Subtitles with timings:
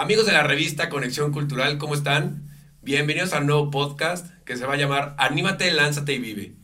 [0.00, 2.48] Amigos de la revista Conexión Cultural, ¿cómo están?
[2.80, 6.54] Bienvenidos al nuevo podcast que se va a llamar Anímate, lánzate y vive.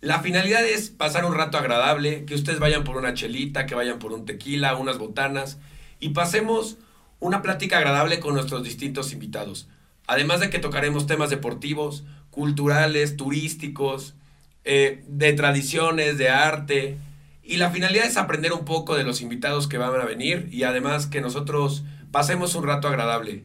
[0.00, 3.98] La finalidad es pasar un rato agradable, que ustedes vayan por una chelita, que vayan
[3.98, 5.58] por un tequila, unas botanas
[5.98, 6.76] y pasemos
[7.18, 9.66] una plática agradable con nuestros distintos invitados.
[10.06, 14.14] Además de que tocaremos temas deportivos, culturales, turísticos,
[14.62, 16.98] eh, de tradiciones, de arte.
[17.42, 20.62] Y la finalidad es aprender un poco de los invitados que van a venir y
[20.62, 21.82] además que nosotros
[22.14, 23.42] pasemos un rato agradable.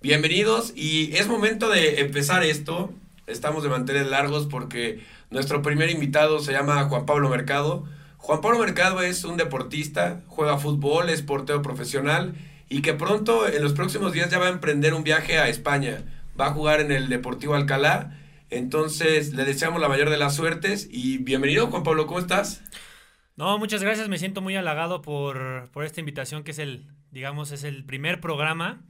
[0.00, 2.90] Bienvenidos y es momento de empezar esto.
[3.26, 7.84] Estamos de mantener largos porque nuestro primer invitado se llama Juan Pablo Mercado.
[8.16, 12.34] Juan Pablo Mercado es un deportista, juega fútbol, es portero profesional
[12.70, 16.02] y que pronto en los próximos días ya va a emprender un viaje a España.
[16.40, 18.18] Va a jugar en el Deportivo Alcalá.
[18.48, 22.62] Entonces le deseamos la mayor de las suertes y bienvenido Juan Pablo, ¿cómo estás?
[23.36, 27.52] No, muchas gracias, me siento muy halagado por, por esta invitación que es el, digamos,
[27.52, 28.82] es el primer programa.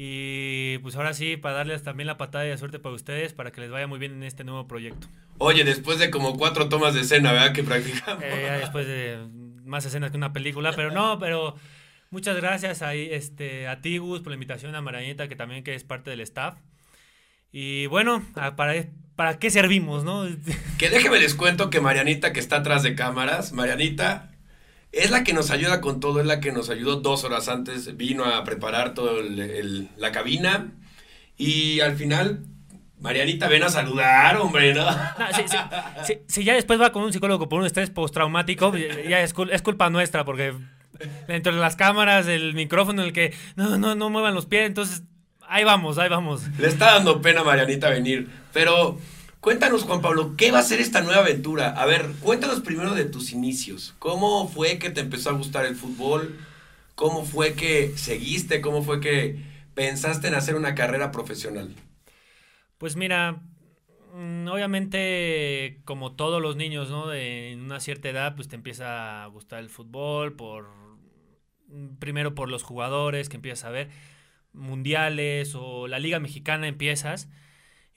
[0.00, 3.60] Y pues ahora sí, para darles también la patada de suerte para ustedes, para que
[3.60, 5.08] les vaya muy bien en este nuevo proyecto.
[5.38, 7.52] Oye, después de como cuatro tomas de escena, ¿verdad?
[7.52, 8.22] Que practicamos.
[8.22, 9.26] Eh, después de
[9.64, 11.56] más escenas que una película, pero no, pero
[12.10, 15.82] muchas gracias a, este, a Tigus por la invitación, a Marañita, que también que es
[15.82, 16.54] parte del staff.
[17.50, 18.24] Y bueno,
[18.56, 20.28] para, ¿para qué servimos, no?
[20.78, 24.27] Que déjeme les cuento que Marianita, que está atrás de cámaras, Marianita
[24.92, 27.96] es la que nos ayuda con todo, es la que nos ayudó dos horas antes,
[27.96, 29.22] vino a preparar toda
[29.96, 30.72] la cabina
[31.36, 32.44] y al final
[33.00, 34.84] Marianita, ven a saludar, hombre, ¿no?
[36.26, 39.88] si, ya después va con un psicólogo por un estrés postraumático, ya es, es, culpa
[39.88, 40.54] nuestra, porque
[41.28, 44.66] dentro de las cámaras, el micrófono, en el que no, no, no muevan los pies,
[44.66, 45.02] entonces
[45.46, 46.42] ahí vamos, ahí vamos.
[46.58, 48.98] Le está dando pena a Marianita venir, pero
[49.40, 51.68] Cuéntanos, Juan Pablo, ¿qué va a ser esta nueva aventura?
[51.70, 53.94] A ver, cuéntanos primero de tus inicios.
[54.00, 56.36] ¿Cómo fue que te empezó a gustar el fútbol?
[56.96, 58.60] ¿Cómo fue que seguiste?
[58.60, 59.40] ¿Cómo fue que
[59.74, 61.72] pensaste en hacer una carrera profesional?
[62.78, 63.40] Pues mira,
[64.14, 67.06] mm, obviamente como todos los niños, ¿no?
[67.06, 70.68] De, en una cierta edad, pues te empieza a gustar el fútbol por
[71.68, 73.90] mm, primero por los jugadores que empiezas a ver
[74.52, 77.28] mundiales o la liga mexicana empiezas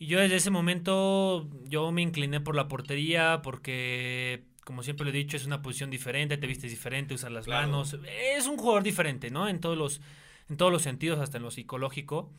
[0.01, 5.12] y yo desde ese momento yo me incliné por la portería porque, como siempre lo
[5.12, 7.95] he dicho, es una posición diferente, te vistes diferente, usas las manos.
[8.34, 9.47] Es un jugador diferente, ¿no?
[9.47, 10.01] En todos los,
[10.50, 12.34] en todos los sentidos, hasta en lo psicológico.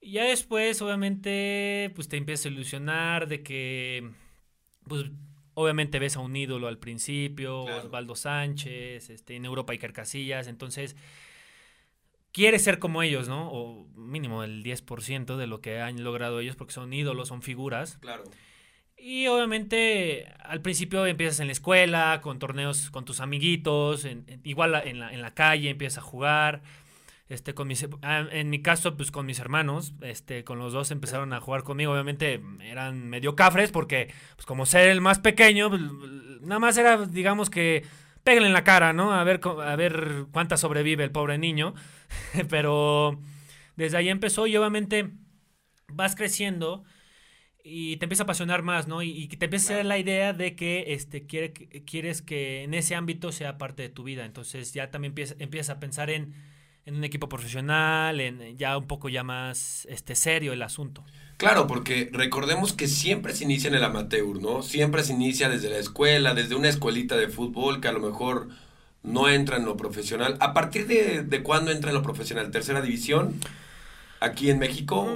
[0.00, 4.08] Y ya después, obviamente, pues te empiezas a ilusionar de que,
[4.84, 5.10] pues,
[5.54, 10.94] obviamente ves a un ídolo al principio, Osvaldo Sánchez, este, en Europa hay Carcasillas, entonces
[12.36, 13.48] quiere ser como ellos, ¿no?
[13.50, 17.96] O mínimo el 10% de lo que han logrado ellos, porque son ídolos, son figuras.
[18.02, 18.24] Claro.
[18.98, 24.82] Y obviamente al principio empiezas en la escuela, con torneos con tus amiguitos, en, igual
[24.84, 26.60] en la, en la, calle empiezas a jugar.
[27.30, 30.90] Este, con mis, ah, en mi caso, pues con mis hermanos, este, con los dos
[30.90, 31.92] empezaron a jugar conmigo.
[31.92, 35.80] Obviamente eran medio cafres porque, pues como ser el más pequeño, pues,
[36.42, 37.82] nada más era, digamos que,
[38.26, 39.12] pégale en la cara, ¿no?
[39.12, 41.74] A ver, a ver cuánta sobrevive el pobre niño.
[42.50, 43.20] Pero
[43.76, 45.12] desde ahí empezó y obviamente
[45.86, 46.82] vas creciendo
[47.62, 49.00] y te empieza a apasionar más, ¿no?
[49.00, 52.96] Y, te empieza a hacer la idea de que este, quiere, quieres que en ese
[52.96, 54.24] ámbito sea parte de tu vida.
[54.24, 56.34] Entonces ya también empiezas, a pensar en,
[56.84, 61.04] un equipo profesional, en ya un poco ya más este, serio el asunto.
[61.36, 64.62] Claro, porque recordemos que siempre se inicia en el amateur, ¿no?
[64.62, 68.48] Siempre se inicia desde la escuela, desde una escuelita de fútbol que a lo mejor
[69.02, 70.36] no entra en lo profesional.
[70.40, 72.50] ¿A partir de, de cuándo entra en lo profesional?
[72.50, 73.38] ¿Tercera división?
[74.20, 75.06] ¿Aquí en México?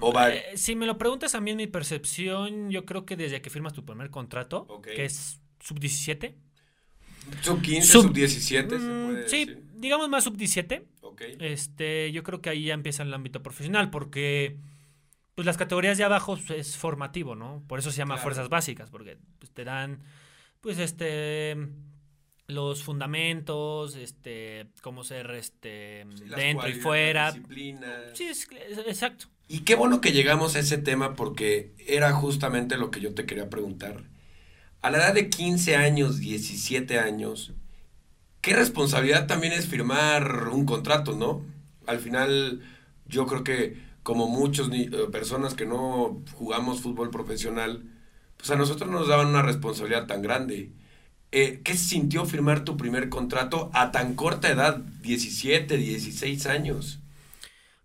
[0.00, 0.30] o va...
[0.30, 3.50] Eh, si me lo preguntas a mí en mi percepción, yo creo que desde que
[3.50, 6.34] firmas tu primer contrato, que es sub-17.
[7.42, 10.82] Sub-15, sub-17, mm, Sí, digamos más sub-17.
[11.38, 14.56] Este, yo creo que ahí ya empieza el ámbito profesional, porque
[15.40, 17.64] pues las categorías de abajo es formativo, ¿no?
[17.66, 20.02] Por eso se llama fuerzas básicas, porque pues, te dan,
[20.60, 21.56] pues, este
[22.46, 26.04] los fundamentos, este, cómo ser este,
[26.36, 27.32] dentro y fuera.
[28.12, 28.30] Sí,
[28.86, 29.28] exacto.
[29.48, 33.24] Y qué bueno que llegamos a ese tema porque era justamente lo que yo te
[33.24, 34.02] quería preguntar.
[34.82, 37.54] A la edad de 15 años, 17 años,
[38.42, 41.46] qué responsabilidad también es firmar un contrato, ¿no?
[41.86, 42.60] Al final,
[43.06, 47.84] yo creo que como muchas eh, personas que no jugamos fútbol profesional,
[48.36, 50.72] pues a nosotros nos daban una responsabilidad tan grande
[51.32, 57.00] eh, ¿qué sintió firmar tu primer contrato a tan corta edad, 17, 16 años?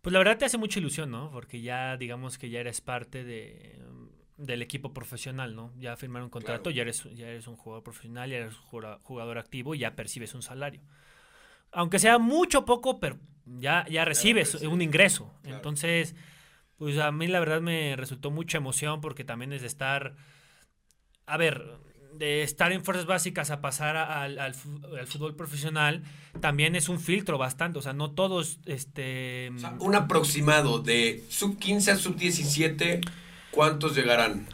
[0.01, 1.29] Pues la verdad te hace mucha ilusión, ¿no?
[1.31, 3.79] Porque ya digamos que ya eres parte de,
[4.37, 5.71] del equipo profesional, ¿no?
[5.77, 9.37] Ya firmar un contrato, ya, eres, ya eres un jugador profesional, ya eres un jugador
[9.37, 10.81] activo y ya percibes un salario.
[11.71, 15.33] aunque sea mucho poco, pero ya, ya recibes un ingreso.
[15.41, 15.57] claro.
[15.57, 16.15] Entonces,
[16.77, 20.15] pues a mí la verdad me resultó mucha emoción porque también es de estar,
[21.25, 21.77] a ver,
[22.17, 26.03] de estar en fuerzas básicas a pasar al, al fútbol profesional,
[26.39, 27.79] también es un filtro bastante.
[27.79, 29.51] O sea, no todos, este...
[29.55, 33.01] O sea, un aproximado de sub 15 a sub 17,
[33.51, 34.47] ¿cuántos llegarán?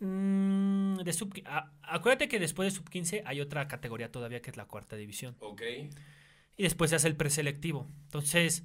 [0.00, 1.34] mm, de sub,
[1.82, 5.36] acuérdate que después de sub 15 hay otra categoría todavía que es la cuarta división.
[5.40, 5.62] Ok.
[6.58, 7.86] Y después se hace el preselectivo.
[8.04, 8.64] Entonces,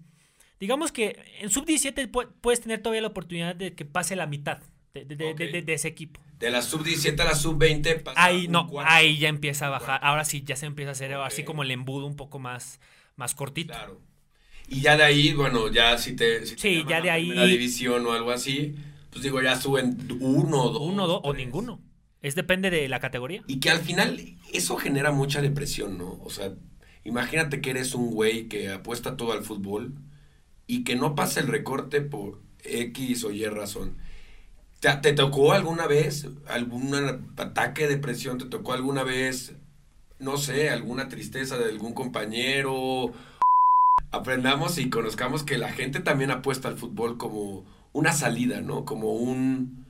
[0.60, 4.60] digamos que en sub-17 pu- puedes tener todavía la oportunidad de que pase la mitad
[4.94, 6.20] de, de- de- de- ese equipo.
[6.40, 8.92] De la sub 17 a la sub 20 pasa Ahí un no, cuarto.
[8.94, 9.86] ahí ya empieza a bajar.
[9.88, 10.06] cuarto.
[10.08, 12.82] Ahora sí, ya se empieza a hacer así como el embudo un poco más,
[13.16, 13.74] más cortito.
[13.74, 14.02] Claro.
[14.68, 16.46] Y ya de ahí, bueno, ya si te.
[16.46, 18.76] Si Sí, ya de ahí- primera división o algo así,
[19.10, 20.82] pues digo, ya suben uno, dos.
[20.82, 21.80] Uno, dos o ninguno.
[22.22, 23.44] Es depende de la categoría.
[23.48, 24.20] Y que al final
[24.54, 26.20] eso genera mucha depresión, ¿no?
[26.24, 26.54] O sea,
[27.04, 29.94] imagínate que eres un güey que apuesta todo al fútbol
[30.68, 33.96] y que no pasa el recorte por X o Y razón.
[34.80, 36.94] ¿Te, te tocó alguna vez algún
[37.38, 38.38] ataque de depresión?
[38.38, 39.54] ¿Te tocó alguna vez,
[40.20, 43.14] no sé, alguna tristeza de algún compañero?
[44.12, 48.86] Aprendamos y conozcamos que la gente también apuesta al fútbol como una salida, ¿no?
[48.86, 49.86] Como un...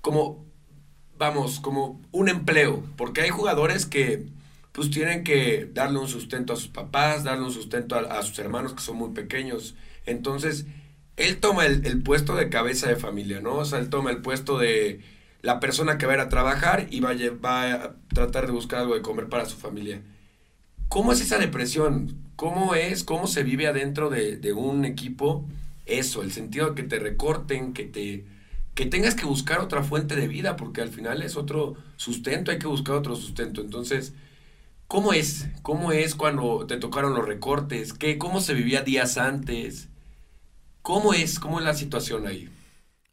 [0.00, 0.44] como
[1.18, 4.26] vamos, como un empleo, porque hay jugadores que
[4.76, 8.74] pues tienen que darle un sustento a sus papás, darle un sustento a, sus hermanos
[8.74, 9.74] que son muy pequeños.
[10.04, 10.66] Entonces,
[11.16, 13.54] él toma el, puesto de cabeza de familia, ¿no?
[13.54, 15.00] O sea, él toma el puesto de
[15.40, 18.44] la persona que va a ir a trabajar y va a, lle- va a tratar
[18.44, 20.02] de buscar algo de comer para su familia.
[20.88, 22.14] ¿Cómo es esa depresión?
[22.36, 25.48] ¿Cómo es, cómo se vive adentro de, de un equipo
[25.86, 26.22] eso?
[26.22, 28.26] El sentido de que te recorten, que te
[28.74, 32.58] que tengas que buscar otra fuente de vida, porque al final es otro sustento, hay
[32.58, 33.62] que buscar otro sustento.
[33.62, 34.12] Entonces,
[34.88, 35.48] ¿cómo es?
[35.62, 37.92] ¿Cómo es cuando te tocaron los recortes?
[37.92, 39.88] ¿Qué, ¿Cómo se vivía días antes?
[40.82, 41.38] ¿Cómo es?
[41.40, 42.50] ¿Cómo es la situación ahí?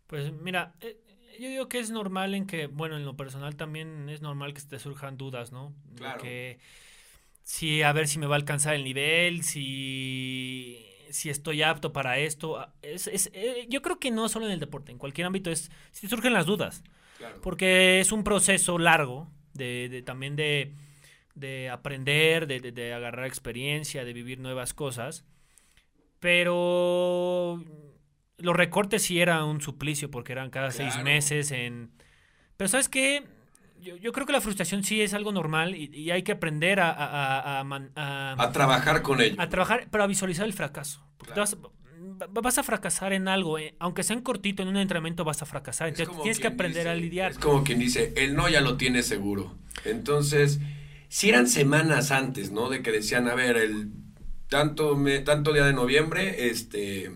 [0.07, 0.97] Pues mira, eh,
[1.39, 4.61] yo digo que es normal en que, bueno, en lo personal también es normal que
[4.61, 5.73] te surjan dudas, ¿no?
[5.95, 6.21] Claro.
[6.21, 6.59] Que
[7.43, 12.19] si a ver si me va a alcanzar el nivel, si, si estoy apto para
[12.19, 12.59] esto.
[12.59, 15.51] Ah, Es, es, eh, yo creo que no solo en el deporte, en cualquier ámbito
[15.51, 16.83] es si surgen las dudas,
[17.17, 17.41] Claro.
[17.41, 20.73] porque es un proceso largo de, de también de,
[21.35, 25.25] de aprender, de, de- de agarrar experiencia, de vivir nuevas cosas.
[26.19, 27.63] Pero
[28.37, 31.03] los recortes sí eran un suplicio porque eran cada seis Claro.
[31.05, 31.91] meses en...
[32.57, 33.23] Pero ¿sabes qué?
[33.81, 36.79] Yo, yo creo que la frustración sí es algo normal y, y hay que aprender
[36.79, 39.35] a, a- a- a a- A trabajar con ello.
[39.37, 41.05] a trabajar, pero a visualizar el fracaso.
[41.17, 41.49] Porque Claro.
[41.51, 45.23] vas, va- vas a fracasar en algo, eh, aunque sea en cortito, en un entrenamiento
[45.25, 45.89] vas a fracasar.
[45.89, 47.31] Es Entonces tienes que aprender a dice- lidiar.
[47.31, 49.57] Es como quien dice, el no ya lo tiene seguro.
[49.83, 50.59] Entonces,
[51.15, 52.69] si eran semanas antes, ¿no?
[52.69, 53.91] De que decían, a ver, el
[54.49, 57.11] tanto, me, tanto día de noviembre, este,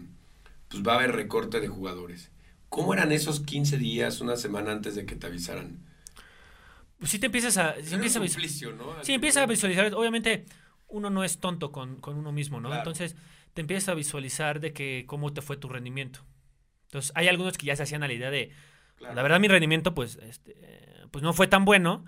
[0.69, 2.31] pues va a haber recorte de jugadores.
[2.69, 5.79] ¿Cómo eran esos 15 días, una semana antes de que te avisaran?
[6.99, 7.75] Pues sí te empiezas a...
[7.77, 9.03] un empiezas a visu- suplicio, ¿no?
[9.03, 9.93] Sí, empiezas a visualizar.
[9.93, 10.45] Obviamente,
[10.87, 12.69] uno no es tonto con, con uno mismo, ¿no?
[12.69, 12.81] Claro.
[12.81, 13.15] Entonces,
[13.53, 16.25] te empiezas a visualizar de que cómo te fue tu rendimiento.
[16.87, 18.51] Entonces, hay algunos que ya se hacían a la idea de,
[18.97, 19.13] Claro.
[19.15, 20.55] la verdad, mi rendimiento, pues, este,
[21.11, 22.03] pues no fue tan bueno.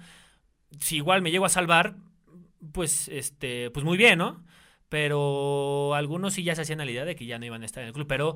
[0.79, 1.95] Si igual me llego a salvar,
[2.71, 4.43] pues, este, pues muy bien, ¿no?
[4.89, 7.81] Pero algunos sí ya se hacían la idea de que ya no iban a estar
[7.83, 8.07] en el club.
[8.07, 8.35] Pero,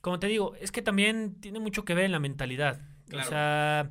[0.00, 2.80] como te digo, es que también tiene mucho que ver en la mentalidad.
[3.08, 3.26] Claro.
[3.26, 3.90] O sea,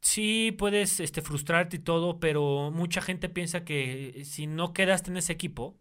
[0.00, 5.16] sí puedes este, frustrarte y todo, pero mucha gente piensa que si no quedaste en
[5.16, 5.76] ese equipo,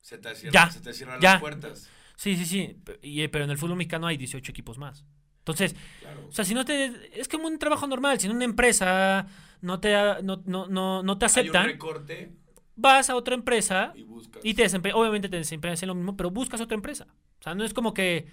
[0.00, 1.32] Se te cierran, Ya, se te cierran ya.
[1.32, 1.90] las puertas.
[2.16, 5.04] sí, sí, sí, y- pero en el fútbol mexicano hay 18 equipos más.
[5.40, 6.26] Entonces, Claro.
[6.28, 7.18] o sea, si no te...
[7.20, 9.26] Es como un trabajo normal, si en una empresa
[9.60, 12.32] no te, no, no, no, no te Hay un aceptan, recorte
[12.76, 14.44] vas a otra empresa y buscas.
[14.44, 17.06] y te desempeñas, obviamente te desempeñas en lo mismo, pero buscas otra empresa.
[17.40, 18.26] O sea, no es como que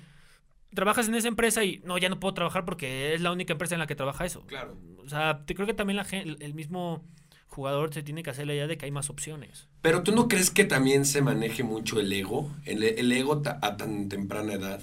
[0.73, 3.75] trabajas en esa empresa y no, ya no puedo trabajar porque es la única empresa
[3.75, 4.45] en la que trabaja eso.
[4.45, 4.77] Claro.
[5.03, 7.03] O sea, te creo que también la el, el mismo
[7.47, 9.67] jugador se tiene que hacer la idea de que hay más opciones.
[9.81, 13.59] Pero tú no crees que también se maneje mucho el ego, el, el ego ta-
[13.61, 14.81] a tan temprana edad,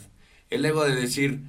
[0.48, 1.40] el ego de decir,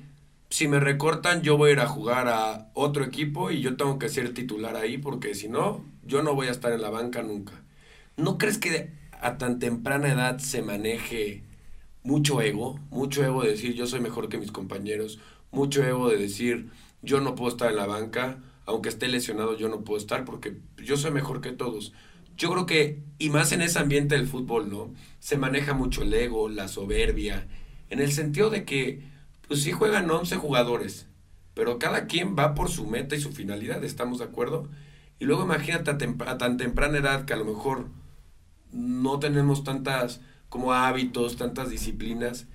[0.54, 3.98] si me recortan yo voy a ir a jugar a otro equipo y yo tengo
[3.98, 7.24] que ser titular ahí porque si no, yo no voy a estar en la banca
[7.24, 7.64] nunca.
[8.18, 11.42] ¿No crees que a tan temprana edad se maneje
[12.04, 15.18] mucho ego, mucho ego de decir yo soy mejor que mis compañeros,
[15.50, 16.70] mucho ego de decir
[17.02, 20.58] yo no puedo estar en la banca, aunque esté lesionado yo no puedo estar porque
[20.78, 21.94] yo soy mejor que todos.
[22.38, 24.94] Yo creo que, y más en ese ambiente del fútbol, ¿no?
[25.18, 27.48] Se maneja mucho el ego, la soberbia,
[27.90, 29.13] en el sentido de que,
[29.48, 31.08] pues sí juegan 11 jugadores,
[31.54, 34.70] pero cada quien va por su meta y su finalidad, ¿estamos de acuerdo?
[35.20, 37.88] Y luego imagínate a, tan temprana edad que a lo mejor
[38.72, 42.48] no tenemos tantas como hábitos, tantas disciplinas.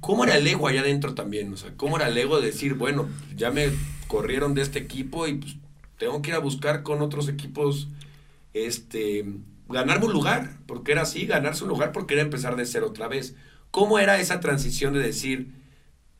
[0.00, 1.52] ¿Cómo era el ego allá adentro también?
[1.52, 3.70] O sea, ¿cómo era el ego de decir, bueno, ya me
[4.08, 5.56] corrieron de este equipo y pues
[5.98, 7.88] tengo que ir a buscar con otros equipos,
[8.52, 9.24] este,
[9.68, 13.08] ganarme un lugar, porque era así, ganarse un lugar porque era empezar de cero otra
[13.08, 13.36] vez.
[13.70, 15.52] ¿Cómo era esa transición de decir,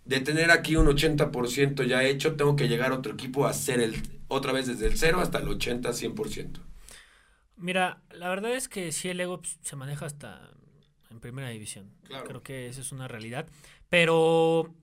[0.05, 3.81] de tener aquí un 80% ya hecho, tengo que llegar a otro equipo a hacer
[3.81, 3.95] el,
[4.29, 6.61] otra vez desde el cero hasta el 80, 100%?
[7.57, 10.51] Mira, la verdad es que sí el ego pues, se maneja hasta
[11.11, 11.95] en primera división.
[12.27, 13.47] Creo que esa es una realidad.
[13.89, 14.75] Pero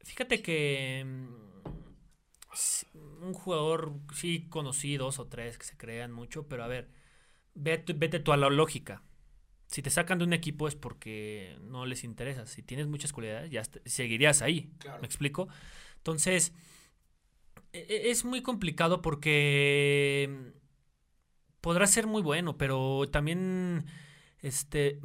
[0.00, 1.40] fíjate que mm,
[3.22, 6.88] un jugador, sí conocí dos o tres que se crean mucho, pero a ver,
[7.54, 9.02] vete, vete tú a la lógica.
[9.70, 12.44] Si te sacan de un equipo es porque no les interesa.
[12.46, 14.72] Si tienes muchas cualidades, ya seguirías ahí.
[15.00, 15.48] ¿Me explico?
[15.98, 16.52] Entonces,
[17.72, 20.52] e, e, es muy complicado porque
[21.60, 23.86] podrá ser muy bueno, pero también
[24.42, 24.98] este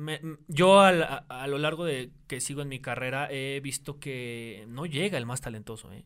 [0.47, 4.85] yo a, a, lo largo de que sigo en mi carrera he visto que no
[4.87, 6.05] llega el más talentoso, ¿eh?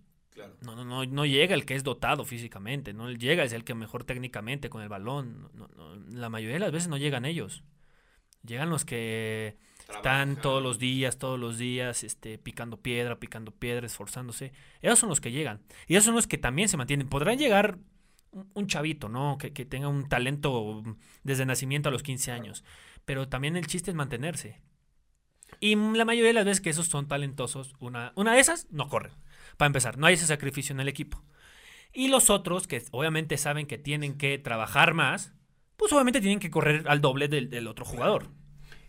[0.62, 3.74] No, no, no, no llega el que es dotado físicamente, no llega es el que
[3.74, 5.50] mejor técnicamente con el balón.
[6.12, 7.64] la mayoría de las veces no llegan ellos.
[8.46, 9.58] Llegan los que
[9.90, 14.54] están todos los días, todos los días, este, picando piedra, picando piedra, esforzándose.
[14.82, 15.62] Esos son los que llegan.
[15.88, 17.10] Y esos son los que también se mantienen.
[17.10, 17.78] Podrán llegar
[18.54, 19.38] un chavito, ¿no?
[19.38, 20.84] Que, que tenga un talento
[21.24, 22.64] desde nacimiento a los 15 años.
[23.06, 24.62] Pero también el chiste es mantenerse.
[25.60, 28.88] Y la mayoría de las veces que esos son talentosos, una, una de esas no
[28.88, 29.14] corren.
[29.58, 31.24] Para empezar, no hay ese sacrificio en el equipo.
[31.92, 35.34] Y los otros, que obviamente saben que tienen que trabajar más,
[35.80, 38.28] pues obviamente tienen que correr al doble del, otro jugador.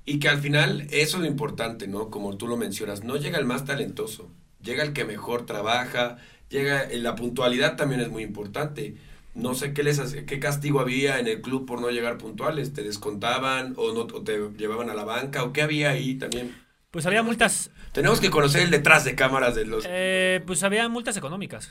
[0.04, 2.11] Y que al final eso es lo importante, ¿no?
[2.11, 4.28] Como tú lo mencionas, no llega el más talentoso,
[4.61, 6.18] llega el que mejor trabaja,
[6.49, 8.97] llega eh, la puntualidad también es muy importante.
[9.35, 12.82] No sé qué les qué castigo había en el club por no llegar puntuales, te
[12.82, 16.56] descontaban o no o te llevaban a la banca o qué había ahí también.
[16.90, 17.70] Pues había multas.
[17.92, 19.85] Tenemos que conocer el detrás de cámaras de los.
[19.87, 21.70] Eh, pues había multas económicas.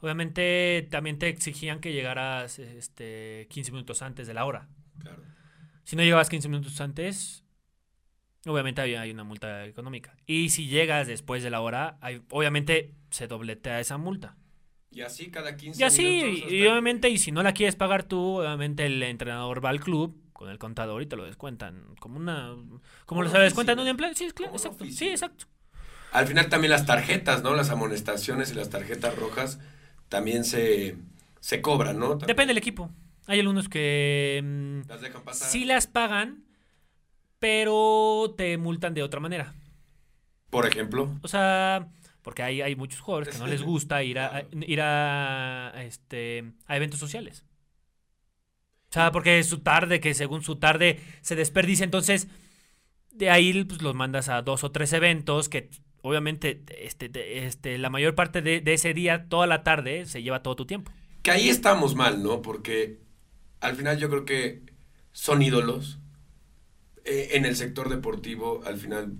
[0.00, 4.68] Obviamente también te exigían que llegaras este, 15 minutos antes de la hora.
[4.98, 5.22] Claro.
[5.84, 7.44] Si no llegabas 15 minutos antes,
[8.46, 10.16] obviamente hay, una multa económica.
[10.26, 14.36] Y si llegas después de la hora, hay, obviamente se dobletea esa multa.
[14.90, 15.80] Y así cada 15 minutos.
[15.80, 19.70] Y así, y obviamente, y si no la quieres pagar tú, obviamente el entrenador va
[19.70, 22.54] al club con el contador y te lo descuentan como una
[23.06, 25.46] como lo descuentan un empleado sí claro exacto sí exacto
[26.12, 29.58] al final también las tarjetas no las amonestaciones y las tarjetas rojas
[30.08, 30.96] también se
[31.40, 32.90] se cobran no depende del equipo.
[33.26, 35.48] Hay algunos que mm, las dejan pasar.
[35.48, 36.44] sí las pagan
[37.38, 39.54] pero te multan de otra manera.
[40.50, 41.10] Por ejemplo.
[41.22, 41.88] O sea
[42.26, 46.76] porque hay, hay muchos jugadores que no les gusta ir a, ir a, este a
[46.76, 47.44] eventos sociales.
[48.90, 51.84] O sea, porque es su tarde, que según su tarde se desperdicia.
[51.84, 52.26] Entonces,
[53.12, 55.70] de ahí pues, los mandas a dos o tres eventos que
[56.06, 60.54] obviamente este, este, la mayor parte de, ese día, toda la tarde, se lleva todo
[60.54, 60.92] tu tiempo.
[61.22, 62.42] Que ahí estamos mal, ¿no?
[62.42, 63.00] Porque
[63.60, 64.62] al final yo creo que
[65.10, 65.98] son ídolos.
[67.04, 69.14] Eh, en el sector deportivo, al final,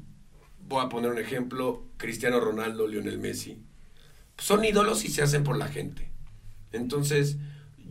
[0.60, 3.58] voy a poner un ejemplo, Cristiano Ronaldo, Lionel Messi.
[4.38, 6.08] Son ídolos y se hacen por la gente.
[6.70, 7.36] Entonces,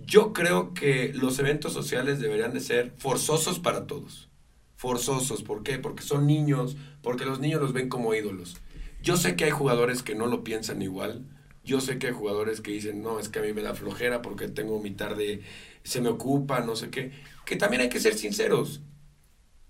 [0.06, 4.30] yo creo que los eventos sociales deberían de ser forzosos para todos.
[4.78, 5.80] Forzosos, ¿por qué?
[5.80, 8.56] Porque son niños, porque los niños los ven como ídolos.
[9.06, 11.28] Yo sé que hay jugadores que no lo piensan igual.
[11.64, 14.24] Yo sé que hay jugadores que dicen, no, es que a mí me da flojera
[14.24, 15.42] porque tengo mi tarde,
[15.84, 17.12] se me ocupa, no sé qué.
[17.46, 18.82] Que también hay que ser sinceros.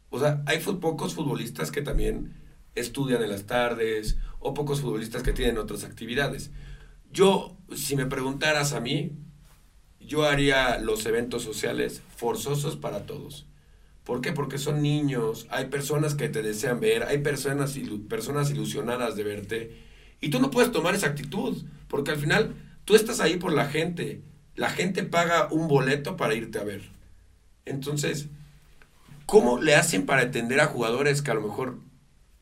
[0.09, 2.33] O sea, hay pocos futbolistas que también
[2.75, 6.51] estudian en las tardes o pocos futbolistas que tienen otras actividades.
[7.11, 9.17] Yo, si me preguntaras a mí,
[9.99, 13.47] yo haría los eventos sociales forzosos para todos.
[14.05, 14.31] ¿Por qué?
[14.31, 17.75] Porque son niños, hay personas que te desean ver, hay personas,
[18.07, 19.77] personas ilusionadas de verte.
[20.21, 22.53] Y tú no puedes tomar esa actitud, porque al final
[22.85, 24.21] tú estás ahí por la gente.
[24.55, 26.83] La gente paga un boleto para irte a ver.
[27.65, 28.27] Entonces,
[29.25, 31.79] ¿cómo le hacen para atender a jugadores que a lo mejor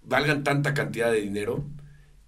[0.04, 1.66] valgan tanta cantidad de dinero?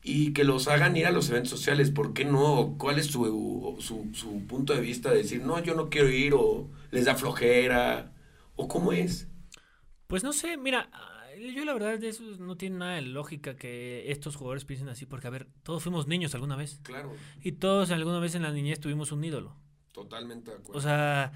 [0.08, 1.90] y que los hagan ir a los eventos sociales.
[1.90, 2.76] ¿Por qué no?
[2.78, 6.36] ¿Cuál es su, su, su, punto de vista de decir, no, yo no quiero ir
[6.36, 8.12] o les da flojera?
[8.56, 9.28] ¿O cómo es?
[10.08, 10.90] Pues no sé, mira,
[11.54, 15.06] yo la verdad de eso no tiene nada de lógica que estos jugadores piensen así,
[15.06, 16.80] porque a ver, todos fuimos niños alguna vez.
[16.84, 17.14] Claro.
[17.42, 19.56] Y todos alguna vez en la niñez tuvimos un ídolo.
[19.92, 20.78] Totalmente de acuerdo.
[20.78, 21.32] O sea,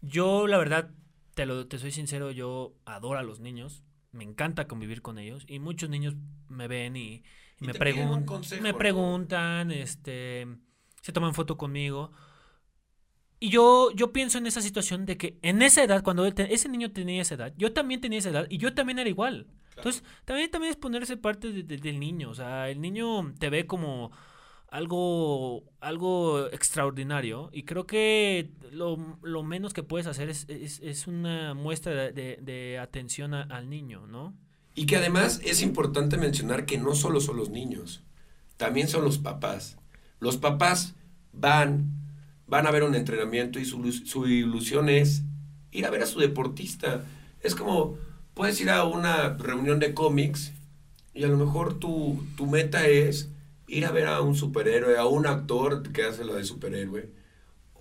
[0.00, 0.90] yo la verdad,
[1.34, 5.44] te, lo, te soy sincero, yo adoro a los niños, me encanta convivir con ellos
[5.46, 6.14] y muchos niños
[6.48, 7.22] me ven y
[7.60, 7.72] me,
[8.60, 10.46] me preguntan, este,
[11.00, 12.12] se toman foto conmigo.
[13.42, 16.92] Y yo, yo pienso en esa situación de que en esa edad, cuando ese niño
[16.92, 19.48] tenía esa edad, yo también tenía esa edad y yo también era igual.
[19.76, 22.30] Entonces, también, también es ponerse parte del niño.
[22.30, 24.12] O sea, el niño te ve como
[24.68, 28.96] algo, algo extraordinario y creo que lo,
[29.42, 34.36] menos que puedes hacer es, es, una muestra de, de, atención al niño, ¿no?
[34.76, 38.04] Y que además es importante mencionar que no solo son los niños,
[38.56, 39.78] también son los papás.
[40.20, 40.94] Los papás
[41.32, 42.01] van
[42.52, 45.22] van a ver un entrenamiento y su, su ilusión es
[45.70, 47.02] ir a ver a su deportista.
[47.40, 47.96] Es como,
[48.34, 50.52] puedes ir a una reunión de cómics
[51.14, 53.30] y a lo mejor tu, tu meta es
[53.68, 57.08] ir a ver a un superhéroe, a un actor que hace lo de superhéroe,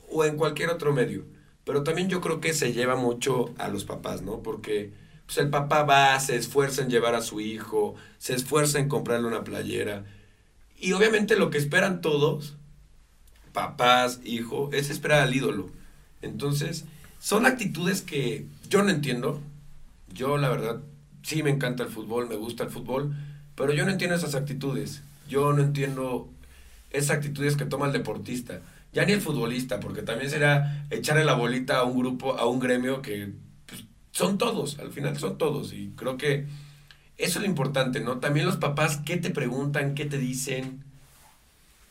[0.09, 1.25] o en cualquier otro medio.
[1.65, 4.41] Pero también yo creo que se lleva mucho a los papás, ¿no?
[4.41, 4.93] Porque
[5.25, 9.27] pues, el papá va, se esfuerza en llevar a su hijo, se esfuerza en comprarle
[9.27, 10.05] una playera.
[10.77, 12.55] Y obviamente lo que esperan todos
[13.53, 15.69] papás, hijo, es esperar al ídolo.
[16.21, 16.85] Entonces,
[17.19, 19.41] son actitudes que yo no entiendo.
[20.13, 20.81] Yo, la verdad,
[21.23, 23.15] sí me encanta el fútbol, me gusta el fútbol,
[23.55, 25.01] pero yo no entiendo esas actitudes.
[25.29, 26.29] Yo no entiendo
[26.89, 28.61] esas actitudes que toma el deportista.
[28.93, 32.59] Ya ni el futbolista, porque también será echarle la bolita a un grupo, a un
[32.59, 33.31] gremio que
[33.65, 35.73] pues, son todos, al final son todos.
[35.73, 36.45] Y creo que
[37.17, 38.17] eso es lo importante, ¿no?
[38.17, 39.95] También los papás, ¿qué te preguntan?
[39.95, 40.83] ¿Qué te dicen?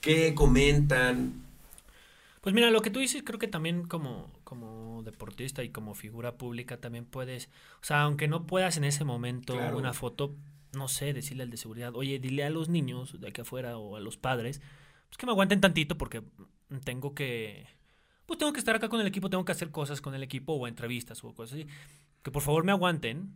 [0.00, 1.34] ¿Qué comentan?
[2.40, 6.38] Pues mira, lo que tú dices, creo que también como, como deportista y como figura
[6.38, 7.50] pública también puedes,
[7.82, 10.36] o sea, aunque no puedas en ese momento una foto,
[10.72, 13.96] no sé, decirle al de seguridad, oye, dile a los niños de aquí afuera o
[13.96, 14.62] a los padres,
[15.08, 16.22] pues que me aguanten tantito porque
[16.84, 17.66] tengo que,
[18.24, 20.54] pues tengo que estar acá con el equipo, tengo que hacer cosas con el equipo
[20.54, 21.66] o entrevistas o cosas así,
[22.22, 23.34] que por favor me aguanten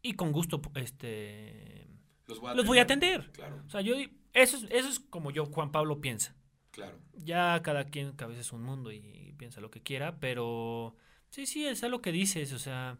[0.00, 1.86] y con gusto, este,
[2.26, 3.30] los voy a atender.
[3.32, 3.62] Claro.
[3.66, 3.94] O sea, yo,
[4.32, 6.34] eso eso es como yo, Juan Pablo, piensa.
[6.80, 6.98] Claro.
[7.14, 10.96] Ya cada quien cabeza es un mundo y piensa lo que quiera, pero
[11.28, 12.96] sí, sí, es lo que dices, o sea,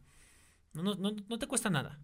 [0.72, 1.98] no, no, no te cuesta nada.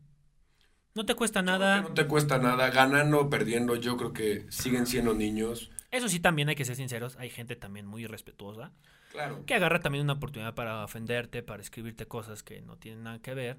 [0.95, 1.83] No te cuesta nada.
[1.83, 5.71] No te cuesta nada, ganando o perdiendo, yo creo que siguen siendo niños.
[5.91, 8.73] Eso sí, también hay que ser sinceros, hay gente también muy respetuosa.
[9.13, 9.45] Claro.
[9.45, 13.35] Que agarra también una oportunidad para ofenderte, para escribirte cosas que no tienen nada que
[13.35, 13.59] ver.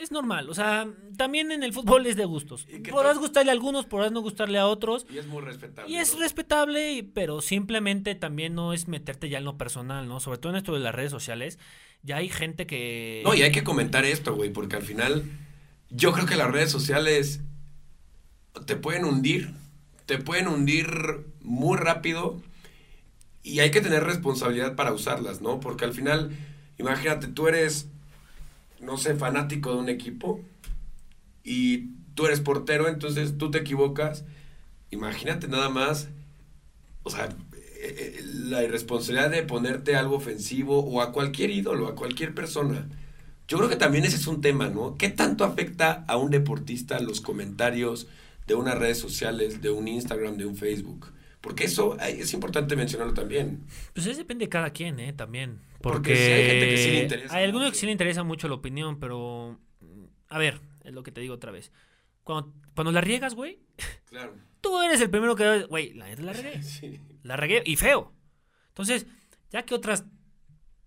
[0.00, 0.48] Es normal.
[0.48, 2.66] O sea, también en el fútbol es de gustos.
[2.90, 5.04] Podrás gustarle a algunos, podrás no gustarle a otros.
[5.12, 5.92] Y es muy respetable.
[5.92, 10.18] Y es respetable, pero simplemente también no es meterte ya en lo personal, ¿no?
[10.18, 11.58] Sobre todo en esto de las redes sociales.
[12.02, 13.20] Ya hay gente que.
[13.26, 15.22] No, y hay que comentar esto, güey, porque al final
[15.90, 17.42] yo creo que las redes sociales
[18.64, 19.52] te pueden hundir.
[20.06, 22.40] Te pueden hundir muy rápido.
[23.42, 25.60] Y hay que tener responsabilidad para usarlas, ¿no?
[25.60, 26.30] Porque al final,
[26.78, 27.89] imagínate, tú eres
[28.80, 30.40] no sé, fanático de un equipo
[31.44, 34.24] y tú eres portero, entonces tú te equivocas.
[34.90, 36.08] Imagínate nada más,
[37.02, 37.26] o sea,
[37.82, 42.88] eh, eh, la irresponsabilidad de ponerte algo ofensivo o a cualquier ídolo, a cualquier persona.
[43.48, 44.96] Yo creo que también ese es un tema, ¿no?
[44.96, 48.06] ¿Qué tanto afecta a un deportista los comentarios
[48.46, 51.12] de unas redes sociales, de un Instagram, de un Facebook?
[51.40, 53.64] Porque eso es importante mencionarlo también.
[53.94, 55.12] Pues eso depende de cada quien, ¿eh?
[55.12, 55.58] También.
[55.80, 57.36] Porque, hay gente que sí le interesa.
[57.36, 59.58] Hay algunos que sí le interesa mucho la opinión, pero.
[60.28, 61.72] A ver, es lo que te digo otra vez.
[62.22, 63.60] Cuando, cuando la riegas, güey.
[64.06, 64.34] Claro.
[64.60, 65.64] Tú eres el primero que.
[65.64, 66.62] Güey, la neta la regué.
[66.62, 67.00] Sí.
[67.22, 68.12] La regué y feo.
[68.68, 69.06] Entonces,
[69.50, 70.04] ya que otras.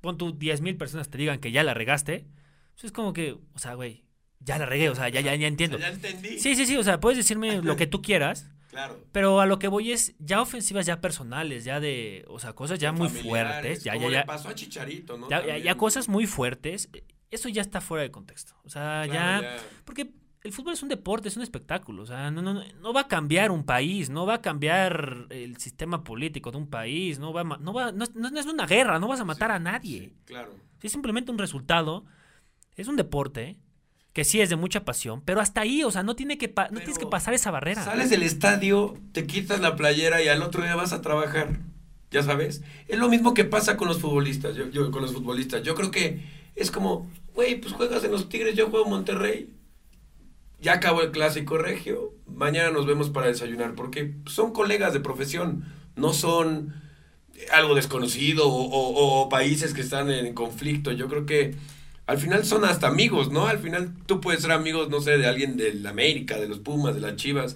[0.02, 2.28] Pon tú 10 mil personas te digan que ya la regaste.
[2.74, 3.34] Pues es como que.
[3.54, 4.04] O sea, güey.
[4.40, 5.78] Ya la regué, o sea, ya, ya, ya entiendo.
[5.78, 6.38] ya entendí.
[6.38, 6.76] Sí, sí, sí.
[6.76, 8.52] O sea, puedes decirme lo que tú quieras.
[8.74, 9.06] Claro.
[9.12, 12.80] Pero a lo que voy es ya ofensivas ya personales, ya de, o sea, cosas
[12.80, 14.26] ya muy fuertes, ya ya ya.
[14.26, 15.30] pasó a Chicharito, ¿no?
[15.30, 16.90] Ya, ya, cosas muy fuertes,
[17.30, 18.56] eso ya está fuera de contexto.
[18.64, 22.42] O sea, ya, porque el fútbol es un deporte, es un espectáculo, o sea, no,
[22.42, 26.58] no, no va a cambiar un país, no va a cambiar el sistema político de
[26.58, 29.52] un país, no va, no va, no, no es una guerra, no vas a matar
[29.52, 30.14] a nadie.
[30.26, 30.56] claro.
[30.82, 32.04] Es simplemente un resultado,
[32.76, 33.58] es un deporte,
[34.14, 36.78] que sí es de mucha pasión, pero hasta ahí, o sea, no, tiene que no
[36.78, 37.84] tienes que pasar esa barrera.
[37.84, 41.60] Sales del estadio, te quitas la playera y al otro día vas a trabajar,
[42.12, 42.62] ya sabes.
[42.88, 45.64] Es lo mismo que pasa con los futbolistas, yo, yo con los futbolistas.
[45.64, 46.24] Yo creo que
[46.56, 49.50] es como, güey, pues juegas en los Tigres, yo juego en Monterrey.
[50.62, 55.66] Ya acabó el clásico regio, mañana nos vemos para desayunar, porque son colegas de profesión,
[55.96, 56.74] no son
[57.52, 60.92] algo desconocido o países que están en conflicto.
[60.92, 61.56] Yo creo que
[62.06, 63.48] al final son hasta amigos, ¿no?
[63.48, 66.96] Al final tú puedes ser amigos, no sé, de alguien de América, de los Pumas,
[66.96, 67.56] de las Chivas.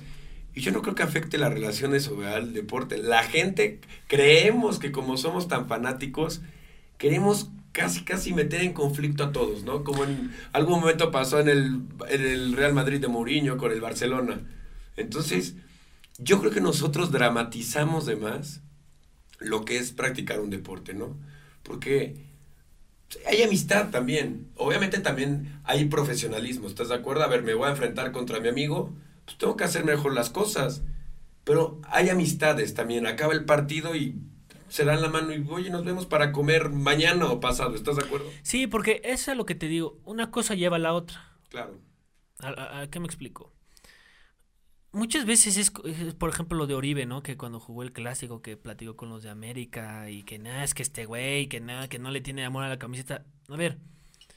[0.56, 2.98] Y yo no creo que afecte las relaciones o al deporte.
[2.98, 6.42] La gente creemos que como somos tan fanáticos,
[6.98, 9.84] queremos casi casi meter en conflicto a todos, ¿no?
[9.84, 13.82] Como en algún momento pasó en el, en el Real Madrid de Mourinho con el
[13.82, 14.42] Barcelona.
[14.96, 15.56] Entonces,
[16.18, 18.62] yo creo que nosotros dramatizamos de más
[19.40, 21.16] lo que es practicar un deporte, ¿no?
[21.62, 22.16] Porque
[23.26, 24.48] hay amistad también.
[24.56, 27.24] Obviamente también hay profesionalismo, ¿estás de acuerdo?
[27.24, 28.94] A ver, me voy a enfrentar contra mi amigo,
[29.26, 30.84] pues tengo que hacer mejor las cosas.
[31.44, 33.08] Pero hay amistades también.
[33.08, 34.16] Acaba el partido y
[34.68, 38.06] se dan la mano y, oye, nos vemos para comer mañana o pasado, ¿estás de
[38.06, 38.30] acuerdo?
[38.42, 39.98] Sí, porque eso es lo que te digo.
[40.04, 41.38] Una cosa lleva a la otra.
[41.50, 41.80] Claro.
[42.40, 43.54] ¿A, qué me explico?
[44.92, 45.72] Muchas veces es,
[46.16, 47.22] por ejemplo, lo de Oribe, ¿no?
[47.22, 50.74] Que cuando jugó el clásico, que platicó con los de América y que nada, es
[50.74, 53.26] que este güey, que nada, que no le tiene amor a la camiseta.
[53.50, 53.78] A ver,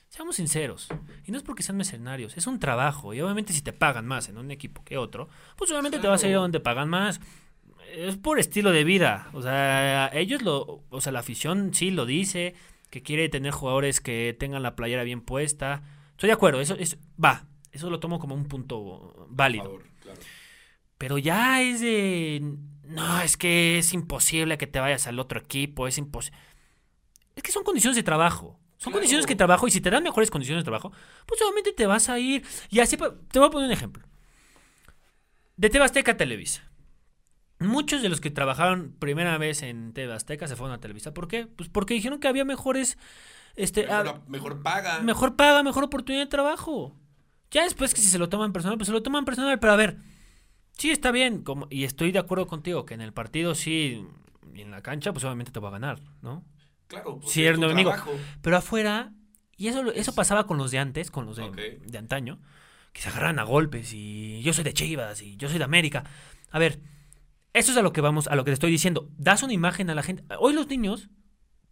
[0.09, 0.89] seamos sinceros.
[1.25, 3.15] Y no es porque sean mercenarios, es un trabajo.
[3.15, 6.23] Y obviamente si te pagan más en un equipo que otro, pues obviamente te vas
[6.25, 7.21] a ir a donde pagan más.
[7.95, 9.31] Es por estilo de vida.
[9.33, 12.55] O sea, ellos lo, o sea, la afición sí lo dice,
[12.91, 15.83] que quiere tener jugadores que tengan la playera bien puesta.
[16.11, 19.81] Estoy de acuerdo, eso es, va, eso lo tomo como un punto válido.
[21.01, 22.57] Pero ya es de.
[22.85, 26.39] No, es que es imposible que te vayas al otro equipo, es imposible.
[27.35, 28.61] Es que son condiciones de trabajo.
[28.77, 30.93] Son condiciones de trabajo y si te dan mejores condiciones de trabajo,
[31.25, 32.45] pues obviamente te vas a ir.
[32.69, 34.07] Y así, te voy a poner un ejemplo.
[35.57, 36.71] De Tebasteca a Televisa.
[37.61, 41.15] Muchos de los que trabajaron primera vez en Tebasteca se fueron a Televisa.
[41.15, 41.47] ¿Por qué?
[41.47, 42.99] Pues porque dijeron que había mejores.
[43.57, 45.01] Este, mejor, mejor paga.
[45.01, 46.95] Mejor paga, mejor oportunidad de trabajo.
[47.51, 49.77] Ya después que si se lo toman personal, pues se lo toman personal, pero a
[49.77, 49.97] ver,
[50.81, 54.03] sí está bien, como, y estoy de acuerdo contigo, que en el partido sí,
[54.55, 56.43] y en la cancha, pues obviamente te va a ganar, ¿no?
[56.87, 57.93] Claro, pues sí, enemigo.
[58.40, 59.12] Pero afuera,
[59.59, 62.40] y eso, eso pasaba con los de antes, con los de, de antaño,
[62.95, 66.05] que se agarran a golpes, y yo soy de Chivas, y yo soy de América.
[66.51, 66.81] A ver,
[67.53, 69.11] eso es a lo que vamos, a lo que te estoy diciendo.
[69.19, 70.25] Das una imagen a la gente.
[70.38, 71.11] Hoy los niños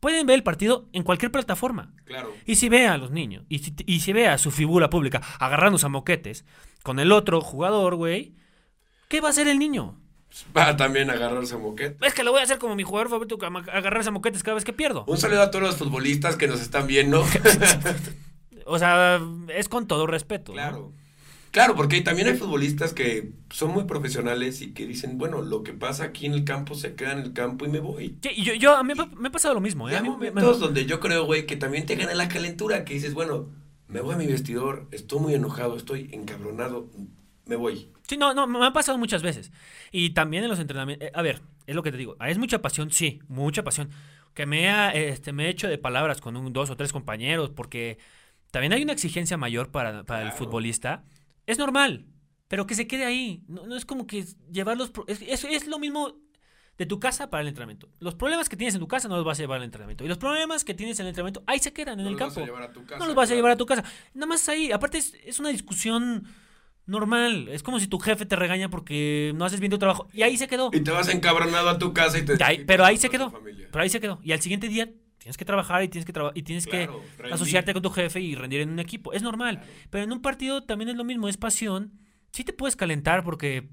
[0.00, 1.94] pueden ver el partido en cualquier plataforma.
[2.04, 2.30] Claro.
[2.44, 5.22] Y si ve a los niños, y si, y si ve a su figura pública
[5.40, 6.44] agarrándose a moquetes
[6.82, 8.36] con el otro jugador, güey,
[9.08, 9.98] ¿qué va a hacer el niño?
[10.56, 11.96] Va también a agarrarse a moquetes.
[12.02, 14.64] Es que lo voy a hacer como mi jugador favorito, agarrarse a moquetes cada vez
[14.64, 15.04] que pierdo.
[15.06, 17.24] Un saludo a todos los futbolistas que nos están viendo.
[18.66, 19.20] o sea,
[19.54, 20.52] es con todo respeto.
[20.52, 20.92] Claro.
[21.50, 25.72] Claro, porque también hay futbolistas que son muy profesionales y que dicen, bueno, lo que
[25.72, 28.18] pasa aquí en el campo se queda en el campo y me voy.
[28.22, 29.88] Sí, yo, yo a mí me ha pasado lo mismo.
[29.88, 29.96] ¿eh?
[29.96, 33.48] hay momentos donde yo creo, güey, que también te gana la calentura, que dices, bueno,
[33.88, 36.90] me voy a mi vestidor, estoy muy enojado, estoy encabronado,
[37.48, 37.90] me voy.
[38.06, 39.50] Sí, no, no, me ha pasado muchas veces.
[39.90, 42.62] Y también en los entrenamientos, eh, a ver, es lo que te digo, es mucha
[42.62, 43.90] pasión, sí, mucha pasión.
[44.34, 47.50] Que me, ha, este, me he hecho de palabras con un, dos o tres compañeros,
[47.50, 47.98] porque
[48.52, 51.02] también hay una exigencia mayor para, para el futbolista
[51.48, 52.04] es normal,
[52.46, 53.42] pero que se quede ahí.
[53.48, 54.92] No, es como que llevarlos...
[55.06, 56.20] Es, es, lo mismo
[56.76, 57.88] de tu casa para el entrenamiento.
[58.00, 60.04] Los problemas que tienes en tu casa no los vas a llevar al entrenamiento.
[60.04, 62.44] Y los problemas que tienes en el entrenamiento, ahí se quedan en el campo.
[62.98, 63.82] no los vas a llevar a tu casa.
[64.12, 64.70] Nada más ahí.
[64.70, 66.26] Aparte es, una discusión
[66.88, 67.48] normal.
[67.48, 70.08] Es como si tu jefe te regaña porque no haces bien tu trabajo.
[70.12, 70.70] Y ahí se quedó.
[70.72, 72.36] Y te vas encabronado a tu casa y te...
[72.66, 73.32] pero ahí se quedó.
[73.70, 74.20] Pero ahí se quedó.
[74.22, 76.88] Y al siguiente día Tienes que trabajar y tienes que y tienes que
[77.30, 79.12] asociarte con tu jefe y rendir en un equipo.
[79.12, 79.62] Es normal.
[79.90, 81.92] Pero en un partido también es lo mismo, es pasión.
[82.32, 83.68] Sí te puedes calentar porque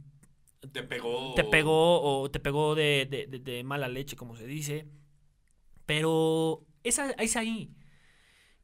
[0.74, 1.34] te pegó.
[1.36, 4.88] Te pegó o te pegó de, mala leche, como se dice.
[5.86, 7.72] Pero es, es ahí.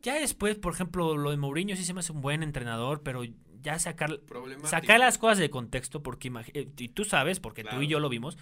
[0.02, 3.24] Ya después, por ejemplo, lo de Mourinho sí se me hace un buen entrenador, pero
[3.62, 4.20] ya sacar,
[4.64, 8.10] sacar las cosas de contexto, porque eh, y tú sabes, porque tú y yo lo
[8.10, 8.38] vimos,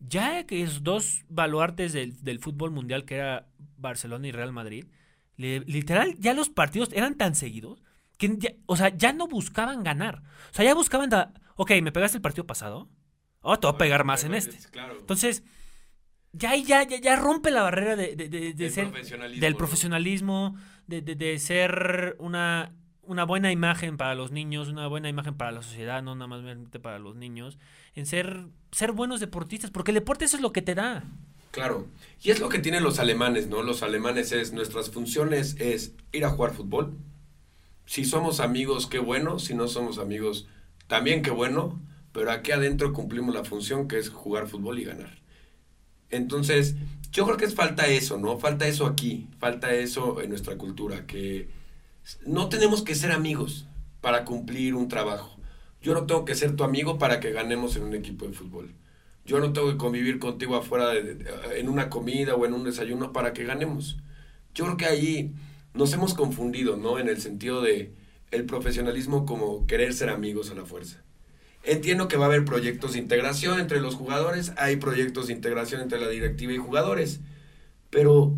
[0.00, 4.86] ya que es dos baluartes del, del, fútbol mundial que era Barcelona y Real Madrid,
[5.36, 7.82] literal, ya los partidos eran tan seguidos
[8.18, 10.22] que, ya, o sea, ya no buscaban ganar.
[10.50, 11.10] O sea, ya buscaban,
[11.56, 12.88] ok, me pegaste el partido pasado,
[13.40, 14.58] oh, te voy a pegar más en este.
[15.00, 15.42] Entonces,
[16.32, 18.90] ya, ya, ya, ya rompe la barrera de, de, de, ser,
[19.38, 22.72] del profesionalismo, de, de, ser una,
[23.06, 26.42] una buena imagen para los niños, una buena imagen para la sociedad, no nada más
[26.82, 27.58] para los niños,
[27.94, 31.04] en ser, ser buenos deportistas, porque el deporte eso es lo que te da.
[31.50, 31.86] Claro,
[32.22, 33.62] y es lo que tienen los alemanes, ¿no?
[33.62, 36.96] Los alemanes es, nuestras funciones es ir a jugar fútbol.
[37.86, 40.48] Si somos amigos, qué bueno, si no somos amigos,
[40.88, 41.80] también qué bueno,
[42.12, 45.22] pero aquí adentro cumplimos la función que es jugar fútbol y ganar.
[46.10, 46.74] Entonces,
[47.12, 48.38] yo creo que es falta eso, ¿no?
[48.38, 51.48] Falta eso aquí, falta eso en nuestra cultura, que
[52.26, 53.66] no tenemos que ser amigos
[54.00, 55.36] para cumplir un trabajo.
[55.80, 58.74] Yo no tengo que ser tu amigo para que ganemos en un equipo de fútbol.
[59.26, 61.24] Yo no tengo que convivir contigo afuera de,
[61.56, 63.98] en una comida o en un desayuno para que ganemos.
[64.54, 65.34] Yo creo que ahí
[65.72, 66.98] nos hemos confundido, ¿no?
[66.98, 67.92] En el sentido de
[68.30, 71.02] el profesionalismo como querer ser amigos a la fuerza.
[71.62, 75.80] Entiendo que va a haber proyectos de integración entre los jugadores, hay proyectos de integración
[75.80, 77.20] entre la directiva y jugadores,
[77.88, 78.34] pero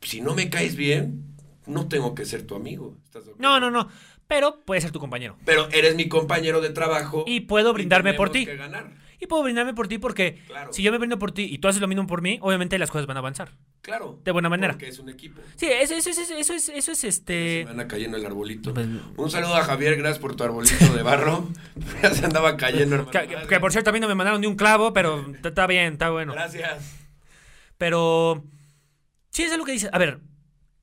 [0.00, 1.31] si no me caes bien,
[1.66, 2.96] no tengo que ser tu amigo.
[3.38, 3.88] no, no, no.
[4.28, 5.36] Pero puede ser tu compañero.
[5.44, 7.24] Pero eres mi compañero de trabajo.
[7.26, 8.46] Y puedo brindarme por ti.
[8.46, 9.02] Que ganar.
[9.20, 10.72] Y puedo brindarme por ti porque Claro.
[10.72, 12.90] si yo me brindo por ti y tú haces lo mismo por mí, obviamente las
[12.90, 13.52] cosas van a avanzar.
[13.82, 14.18] Claro.
[14.24, 14.72] De buena manera.
[14.72, 15.40] Porque es un equipo.
[15.54, 17.62] Sí, eso, eso, eso, eso es, eso es Se este...
[17.66, 18.74] me anda cayendo el arbolito.
[18.74, 21.48] Pues- Un saludo a Javier, gracias por tu arbolito de barro.
[22.02, 23.10] ya se andaba cayendo, hermano.
[23.12, 25.50] Que, que- que por cierto a mí no me mandaron ni un clavo, pero está-
[25.50, 26.32] está bien, está bueno.
[26.32, 26.96] Gracias.
[27.78, 28.42] Pero
[29.30, 29.90] sí, es lo que dices.
[29.92, 30.18] A ver,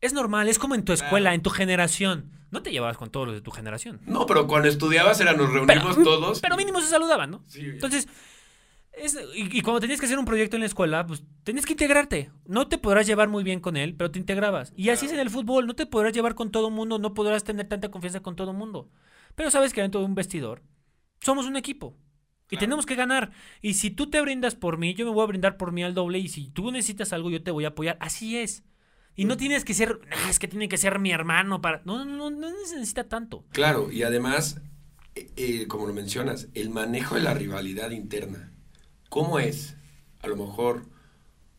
[0.02, 2.32] es normal, es como en tu escuela, en tu generación.
[2.52, 4.00] No te llevabas con todos los de tu generación.
[4.06, 6.40] No, pero cuando estudiabas era nos Pero, reunimos todos.
[6.40, 7.44] pero mínimo se saludaban, ¿no?
[7.48, 7.62] Sí.
[7.62, 8.08] Entonces,
[8.94, 11.74] es- y, y cuando tenías que hacer un proyecto en la escuela, pues tenías que
[11.74, 12.32] integrarte.
[12.46, 14.74] No te podrás llevar muy bien con él, pero te integrabas.
[14.76, 17.14] Y así es en el fútbol, no te podrás llevar con todo el mundo, no
[17.14, 18.90] podrás tener tanta confianza con todo el mundo.
[19.36, 20.64] Pero sabes que dentro de un vestidor
[21.22, 21.96] somos un equipo.
[22.52, 22.62] Y Claro.
[22.62, 23.30] tenemos que ganar.
[23.62, 25.94] Y si tú te brindas por mí, yo me voy a brindar por mí al
[25.94, 26.18] doble.
[26.18, 27.96] Y si tú necesitas algo, yo te voy a apoyar.
[28.02, 28.64] Así es.
[29.20, 31.82] Y no tienes que ser, "Ah, es que tiene que ser mi hermano para...
[31.84, 33.44] No, no, no, no se necesita tanto.
[33.52, 34.62] Claro, y además,
[35.16, 38.52] eh, eh, como lo mencionas, el manejo de la rivalidad interna.
[39.10, 39.76] ¿Cómo es,
[40.22, 40.86] a lo mejor,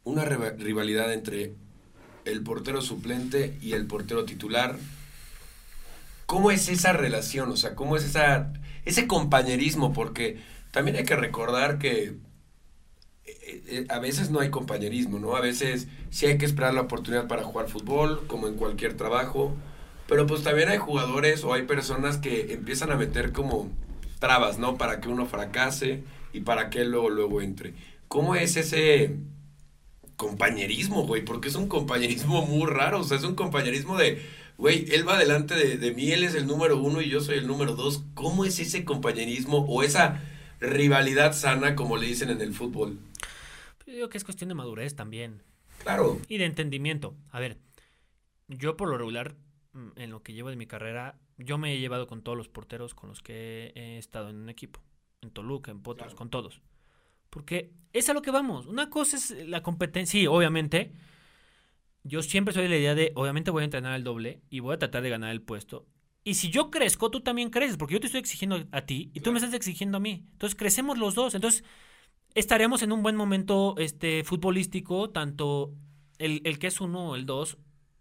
[0.05, 1.55] una riva- rivalidad entre
[2.25, 4.79] el portero suplente y el portero titular?
[6.27, 7.51] ¿Cómo es esa relación?
[7.51, 8.53] O sea, ¿cómo es esa,
[8.85, 9.93] ese compañerismo?
[9.93, 12.15] Porque también hay que recordar que
[13.51, 15.37] eh, eh, a veces no hay compañerismo, ¿no?
[15.37, 19.55] A veces sí hay que esperar la oportunidad para jugar fútbol, como en cualquier trabajo.
[20.07, 23.71] Pero pues también hay jugadores o hay personas que empiezan a meter como
[24.19, 24.77] trabas, ¿no?
[24.77, 27.75] Para que uno fracase y para que luego, luego entre.
[28.09, 29.17] ¿Cómo es ese
[30.17, 31.25] compañerismo, güey?
[31.25, 34.21] Porque es un compañerismo muy raro, o sea, es un compañerismo de,
[34.59, 37.39] güey, él va delante de, de mí, él es el número uno y yo soy
[37.39, 38.03] el número dos.
[38.15, 40.21] ¿Cómo es ese compañerismo o esa
[40.61, 42.99] rivalidad sana, como le dicen en el fútbol?
[44.01, 45.43] Digo que es cuestión de madurez también.
[45.83, 47.15] Claro, Y de entendimiento.
[47.33, 47.59] A ver,
[48.49, 49.37] yo por lo regular,
[49.75, 52.49] mm, en lo que llevo de mi carrera, yo me he llevado con todos los
[52.49, 54.81] porteros con los que he estado en un equipo.
[55.21, 56.17] En Toluca, en Potros, Claro.
[56.17, 56.63] con todos.
[57.29, 58.65] Porque es a lo que vamos.
[58.65, 60.19] Una cosa es la competencia.
[60.19, 60.93] Sí, obviamente.
[62.03, 64.73] Yo siempre soy de la idea de, obviamente voy a entrenar al doble y voy
[64.77, 65.87] a tratar de ganar el puesto.
[66.25, 69.21] Y si yo crezco, tú también creces, porque yo te estoy exigiendo a ti y
[69.21, 70.25] tú me estás exigiendo a mí.
[70.33, 71.35] Entonces crecemos los dos.
[71.35, 71.65] Entonces
[72.35, 75.73] estaremos en un buen momento este, futbolístico, tanto
[76.19, 77.59] el, el que es uno o el dos.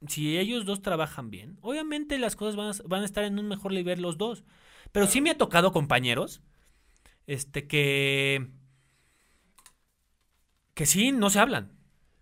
[0.07, 3.47] Si ellos dos trabajan bien, obviamente las cosas van a, van a estar en un
[3.47, 4.43] mejor nivel los dos.
[4.91, 6.41] Pero sí me ha tocado compañeros
[7.27, 8.49] este, que,
[10.73, 11.73] que sí no se hablan.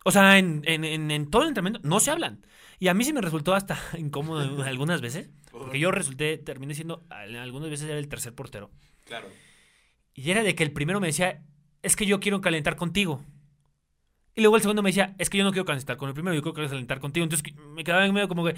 [0.03, 2.45] O sea, en, en, en, en todo el entrenamiento no se hablan.
[2.79, 5.29] Y a mí sí me resultó hasta incómodo algunas veces.
[5.51, 8.71] Porque yo resulté, terminé siendo, algunas veces era el tercer portero.
[9.05, 9.27] claro.
[10.13, 11.43] Y era de que el primero me decía,
[11.87, 13.23] es que yo quiero calentar contigo.
[14.35, 16.35] Y luego el segundo me decía, es que yo no quiero calentar con el primero,
[16.35, 17.23] yo quiero calentar contigo.
[17.23, 18.55] Entonces me quedaba en medio como que,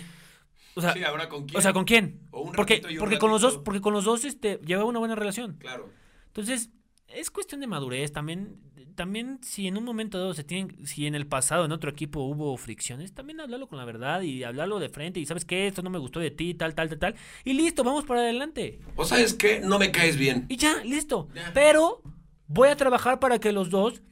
[0.76, 1.58] o sea, Sí, ahora con quién.
[1.58, 2.28] o sea ¿con quién?
[2.32, 4.90] O un Porque, y un porque con los dos, porque con los dos este, llevaba
[4.90, 5.58] una buena relación.
[5.60, 5.90] Claro.
[6.28, 6.70] Entonces,
[7.08, 8.12] es cuestión de madurez.
[8.12, 8.58] También,
[8.96, 12.22] también si en un momento dado se tienen, si en el pasado en otro equipo
[12.22, 15.20] hubo fricciones, también hablarlo con la verdad y hablarlo de frente.
[15.20, 17.16] Y sabes qué, esto no me gustó de ti, tal, tal, tal, tal.
[17.46, 18.80] Y listo, vamos para adelante.
[18.96, 20.46] O sabes qué, no me caes bien.
[20.50, 21.30] Y ya, listo.
[21.34, 21.52] Ya.
[21.54, 22.02] Pero
[22.50, 24.04] voy a trabajar para que los dos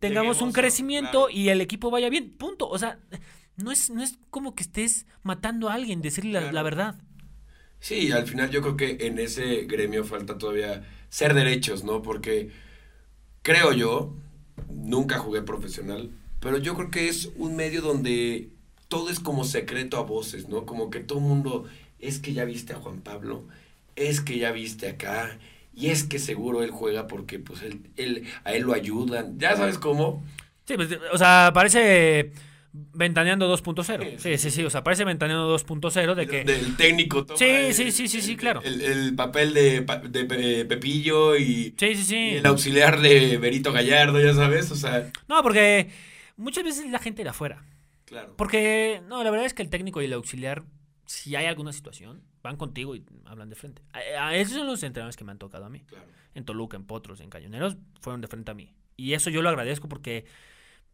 [0.00, 1.30] tengamos un Lleguemos crecimiento claro.
[1.30, 2.36] y el equipo vaya bien.
[2.38, 2.68] Punto.
[2.68, 3.00] O sea,
[3.56, 7.00] no es, no es como que estés matando a alguien, decirle la, la verdad.
[7.80, 12.02] Sí, al final yo creo que en ese gremio falta todavía ser derechos, ¿no?
[12.02, 12.50] Porque
[13.42, 14.16] creo yo,
[14.68, 18.50] nunca jugué profesional, pero yo creo que es un medio donde
[18.88, 20.66] todo es como secreto a voces, ¿no?
[20.66, 21.66] Como que todo el mundo,
[21.98, 23.46] es que ya viste a Juan Pablo,
[23.96, 25.38] es que ya viste acá,
[25.74, 29.56] y es que seguro él juega porque pues él, él, a él lo ayudan, ya
[29.56, 30.24] sabes cómo.
[30.66, 32.32] Sí, pues, o sea, parece
[32.72, 34.18] ventaneando 2.0.
[34.18, 34.64] Sí, Sí, sí.
[34.64, 36.44] O sea, parece ventaneando 2.0 de que...
[36.44, 37.26] Del técnico.
[37.26, 38.62] toma Sí, el- sí, sí, sí, sí, claro.
[38.64, 41.74] El, el papel de, Pe- Pepillo y...
[41.76, 42.16] Sí, sí, sí.
[42.16, 45.90] Y el auxiliar de Berito Gallardo, ya sabes, o sea, No, porque
[46.36, 47.62] muchas veces la gente de afuera.
[48.06, 48.34] claro.
[48.36, 50.62] Porque, no, la verdad es que el técnico y el auxiliar,
[51.06, 53.82] si hay alguna situación, van contigo y hablan de frente.
[53.92, 55.80] A, a esos son los entrenadores que me han tocado a mí.
[55.86, 56.06] claro.
[56.34, 58.72] En Toluca, en Potros, en Cañoneros, fueron de frente a mí.
[58.96, 60.24] Y eso yo lo agradezco porque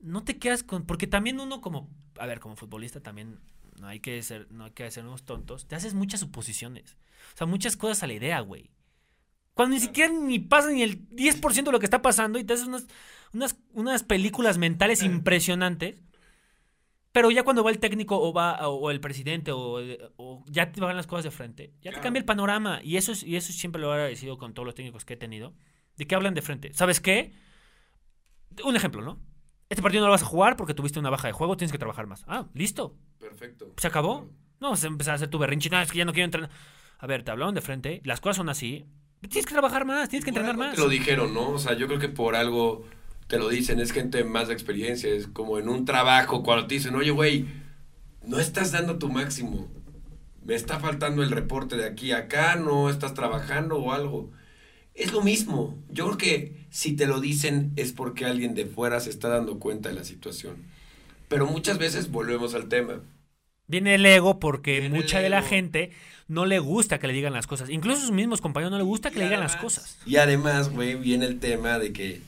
[0.01, 0.85] no te quedas con...
[0.85, 1.89] Porque también uno como...
[2.19, 3.39] A ver, como futbolista también
[3.81, 5.67] no hay que ser, no hay que hacernos tontos.
[5.67, 6.97] Te haces muchas suposiciones.
[7.35, 8.71] O sea, muchas cosas a la idea, güey.
[9.55, 12.53] Cuando ni siquiera ni pasa ni el 10% de lo que está pasando y te
[12.55, 12.87] haces unas,
[13.33, 16.01] unas, unas películas mentales impresionantes.
[17.11, 19.81] Pero ya cuando va el técnico o va o el presidente o,
[20.17, 22.81] o ya te van las cosas de frente, ya te cambia el panorama.
[22.83, 25.17] Y eso, es, y eso siempre lo he agradecido con todos los técnicos que he
[25.17, 25.55] tenido.
[25.97, 26.73] De que hablan de frente.
[26.75, 27.33] ¿Sabes qué?
[28.65, 29.21] Un ejemplo, ¿no?
[29.69, 31.79] Este partido no lo vas a jugar porque tuviste una baja de juego, tienes que
[31.79, 32.25] trabajar más.
[32.29, 32.97] Ah, listo.
[33.19, 33.73] Perfecto.
[33.77, 34.31] ¿Se acabó?
[34.61, 35.71] No, a empezar a hacer tu berrinche.
[35.71, 36.51] No, es que ya no quiero entrenar.
[36.99, 38.01] A ver, te hablaron de frente.
[38.05, 38.87] Las cosas son así.
[39.21, 40.77] Tienes que trabajar más, tienes que entrenar más.
[40.77, 41.51] Te lo dijeron, ¿no?
[41.51, 42.87] O sea, yo creo que por algo
[43.27, 46.75] te lo dicen, es gente más de experiencia, es como en un trabajo, cuando te
[46.75, 47.47] dicen, oye, güey,
[48.23, 49.69] no estás dando tu máximo,
[50.49, 54.31] me está faltando el reporte de aquí a acá, no estás trabajando o algo.
[54.95, 55.77] Es lo mismo.
[55.91, 59.59] Yo creo que si te lo dicen es porque alguien de fuera se está dando
[59.59, 60.57] cuenta de la situación.
[61.29, 63.03] Pero muchas veces volvemos al tema.
[63.67, 65.93] Viene el ego porque Viene mucha de la gente
[66.29, 67.69] no le gusta que le digan las cosas.
[67.69, 69.99] Incluso sus mismos compañeros no le gusta que Y le digan las cosas.
[70.07, 72.23] Y además, güey, viene el tema de que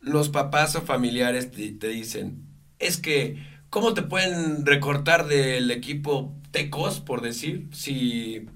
[0.00, 2.44] los papás o familiares te, te dicen,
[2.78, 8.46] es que, ¿cómo te pueden recortar del equipo Tecos, por decir, si,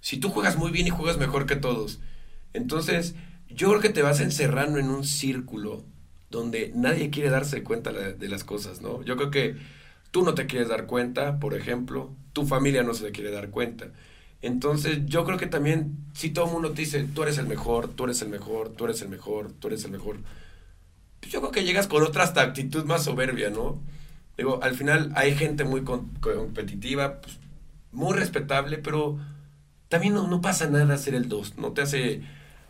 [0.00, 1.98] si tú juegas muy bien y juegas mejor que todos?
[2.52, 3.16] Entonces,
[3.48, 5.82] yo creo que te vas encerrando en un círculo
[6.30, 9.02] donde nadie quiere darse cuenta de las cosas, ¿no?
[9.02, 9.56] Yo creo que
[10.12, 13.90] tú no te quieres dar cuenta, por ejemplo, tu familia no se quiere dar cuenta.
[14.40, 17.88] Entonces, yo creo que también, si todo el mundo te dice, tú eres el mejor,
[17.88, 20.18] tú eres el mejor, tú eres el mejor, tú eres el mejor,
[21.18, 23.82] pues yo creo que llegas con otra hasta actitud más soberbia, ¿no?
[24.36, 27.38] Digo, al final hay gente muy competitiva, pues,
[27.92, 29.18] muy respetable, pero
[29.88, 32.22] también no, no pasa nada ser el 2, no te hace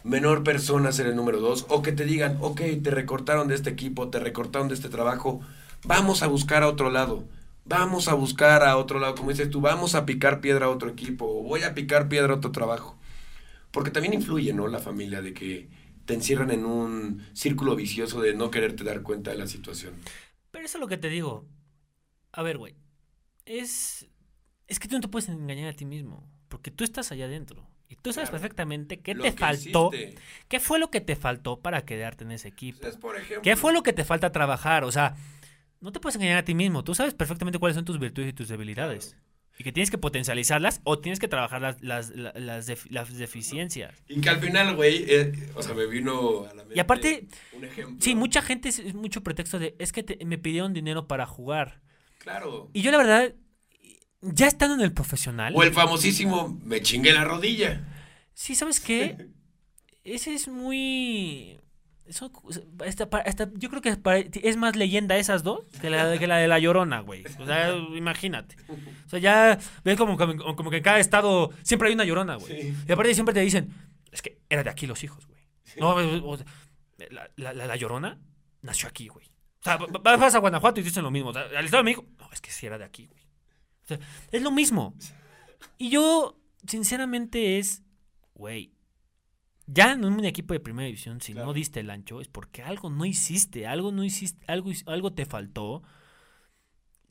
[0.05, 3.70] menor persona ser el número 2, o que te digan, ok, te recortaron de este
[3.70, 5.40] equipo, te recortaron de este trabajo,
[5.85, 7.25] vamos a buscar a otro lado,
[7.64, 10.90] vamos a buscar a otro lado, como dices tú, vamos a picar piedra a otro
[10.90, 12.96] equipo, o voy a picar piedra a otro trabajo.
[13.70, 14.68] Porque también influye, ¿no?
[14.68, 15.68] La familia, de que
[16.05, 19.94] te encierran en un círculo vicioso de no quererte dar cuenta de la situación.
[20.53, 21.45] Pero eso es lo que te digo.
[22.31, 22.77] A ver, güey.
[23.45, 24.07] Es.
[24.69, 26.25] Es que tú no te puedes engañar a ti mismo.
[26.49, 27.67] Porque tú estás allá adentro.
[27.88, 28.41] Y tú sabes Claro.
[28.41, 29.91] perfectamente qué Lo te que faltó.
[29.93, 30.15] hiciste.
[30.49, 32.87] ¿Qué fue lo que te faltó para quedarte en ese equipo?
[32.87, 34.85] Es, por ejemplo, ¿Qué fue lo que te falta trabajar?
[34.85, 35.17] O sea,
[35.81, 36.85] no te puedes engañar a ti mismo.
[36.85, 39.17] Tú sabes perfectamente cuáles son tus virtudes y tus debilidades.
[39.59, 43.17] Y que tienes que potencializarlas o tienes que trabajar las, las, la- las, def- las
[43.17, 43.95] deficiencias.
[44.09, 47.27] Y que al final, güey, eh, o sea, me vino a la mente Y aparte,
[47.53, 47.97] un ejemplo.
[48.01, 51.27] Sí, mucha gente es, es mucho pretexto de es que te- me pidieron dinero para
[51.27, 51.83] jugar.
[52.19, 52.71] Claro.
[52.73, 53.35] Y yo la verdad,
[54.23, 57.85] ya estando en el profesional, O el famosísimo, me chingué la rodilla.
[58.35, 59.29] sí, ¿sabes qué?
[60.05, 61.61] Ese es muy...
[62.07, 62.31] Eso,
[62.85, 66.37] esta- esta- yo creo que para- es más leyenda esas dos que la, que la
[66.38, 67.25] de la Llorona, güey.
[67.38, 68.57] O sea, imagínate.
[69.07, 72.37] O sea, ya ves como, como, como que en cada estado siempre hay una Llorona,
[72.37, 72.61] güey.
[72.62, 72.75] Sí.
[72.88, 73.73] Y aparte siempre te dicen,
[74.11, 75.41] es que era de aquí los hijos, güey.
[75.79, 75.95] No,
[76.27, 76.47] o sea,
[77.11, 78.19] la, la- la- Llorona
[78.62, 79.27] nació aquí, güey.
[79.61, 81.31] O sea, va- va- vas a Guanajuato y dicen lo mismo.
[81.31, 83.23] O sea, al Estado de México, no, es que sí era de aquí, güey.
[83.85, 83.99] O sea,
[84.33, 84.95] es lo mismo.
[85.79, 86.37] Y yo,
[86.67, 87.83] sinceramente, es,
[88.35, 88.73] güey,
[89.73, 91.49] ya en un equipo de primera división, si Claro.
[91.49, 95.27] no diste el ancho, es porque algo no hiciste, algo no hiciste, algo, algo te
[95.27, 95.83] faltó.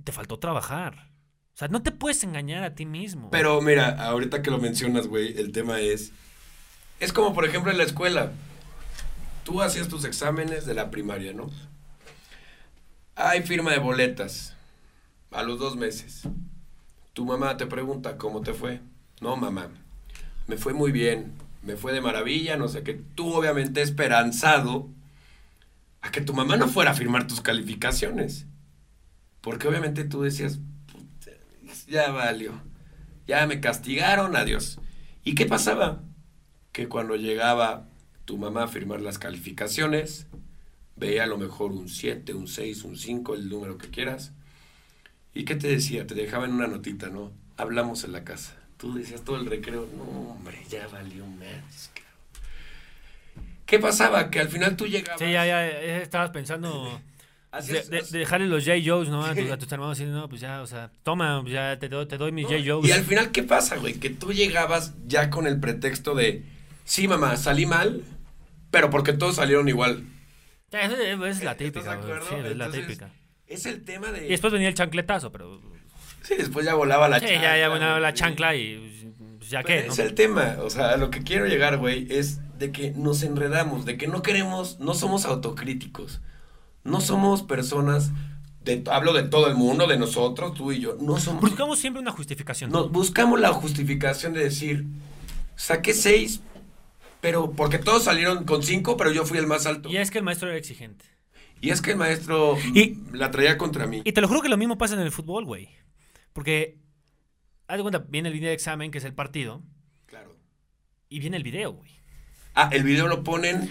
[0.03, 1.09] Te faltó trabajar.
[1.53, 3.29] O sea, no te puedes engañar a ti mismo.
[3.29, 6.11] Pero mira, ahorita que lo mencionas, güey, el tema es.
[6.99, 8.31] Es como, por ejemplo, en la escuela.
[9.43, 11.49] Tú hacías tus exámenes de la primaria, ¿no?
[13.15, 14.55] Hay firma de boletas.
[15.31, 16.23] A los dos meses.
[17.13, 18.81] Tu mamá te pregunta, ¿cómo te fue?
[19.19, 19.69] No, mamá.
[20.47, 21.33] Me fue muy bien.
[21.63, 22.93] Me fue de maravilla, no sé qué.
[22.93, 24.89] Tú, obviamente, esperanzado
[26.01, 28.47] a que tu mamá no fuera a firmar tus calificaciones.
[29.41, 30.59] Porque obviamente tú decías,
[30.91, 31.31] "Puta,
[31.87, 32.53] ya valió.
[33.27, 34.79] Ya me castigaron, adiós.
[35.23, 36.03] ¿Y qué pasaba?
[36.71, 37.87] Que cuando llegaba
[38.25, 40.27] tu mamá a firmar las calificaciones,
[40.95, 44.33] veía a lo mejor un 7, un 6, un 5, el número que quieras.
[45.33, 46.07] ¿Y qué te decía?
[46.07, 47.31] Te dejaba en una notita, ¿no?
[47.57, 48.60] Hablamos en la casa.
[48.81, 51.91] Tú decías todo el recreo, no, hombre, ya valió más.
[51.93, 52.11] cabrón".
[53.67, 54.29] ¿Qué pasaba?
[54.31, 55.19] Que al final tú llegabas...
[55.19, 56.99] Sí, ya, ya, ya estabas pensando
[57.67, 58.77] de, de- de dejarle los J.
[58.83, 59.23] Joes, ¿no?
[59.23, 62.07] A, tus, a tus hermanos diciendo, no, pues ya, o sea, toma, ya te, doy-
[62.07, 62.57] te doy mis J.
[62.65, 62.89] Joes.
[62.89, 63.93] Y al final, ¿qué pasa, güey?
[63.93, 66.43] Que tú llegabas ya con el pretexto de,
[66.83, 68.01] sí, mamá, salí mal,
[68.71, 70.03] pero porque todos salieron igual.
[70.71, 73.09] Es, es la ¿Estás típica, güey, sí, es la típica.
[73.45, 74.25] Es el tema de...
[74.25, 75.61] Y después venía el chancletazo, pero...
[76.21, 77.41] Sí, después ya volaba la sí, chancla.
[77.41, 79.93] ya, ya, bueno, la chancla y pues, ya qué, ¿no?
[79.93, 83.23] Es el tema, o sea, a lo que quiero llegar, güey, es de que nos
[83.23, 86.21] enredamos, de que no queremos, no somos autocríticos,
[86.83, 88.11] no somos personas,
[88.63, 91.41] de, hablo de todo el mundo, de nosotros, tú y yo, no somos...
[91.41, 92.69] Buscamos siempre una justificación.
[92.71, 94.85] Nos buscamos la justificación de decir,
[95.55, 96.41] saqué seis,
[97.19, 99.89] pero porque todos salieron con cinco, pero yo fui el más alto.
[99.89, 101.05] Y es que el maestro era exigente.
[101.61, 104.01] Y es que el maestro Y- la traía contra mí.
[104.03, 105.69] Y te lo juro que lo mismo pasa en el fútbol, güey.
[106.33, 106.79] Porque,
[107.67, 109.61] haz de cuenta, viene el día de examen, que es el partido,
[110.05, 110.37] Claro.
[111.09, 111.91] y viene el video, güey.
[112.53, 113.69] Ah, el video lo ponen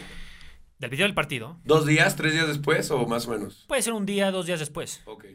[0.78, 1.60] Del video del partido.
[1.64, 3.64] dos días, tres días después o más o menos.
[3.68, 5.02] Puede ser un día, dos días después.
[5.04, 5.26] Ok.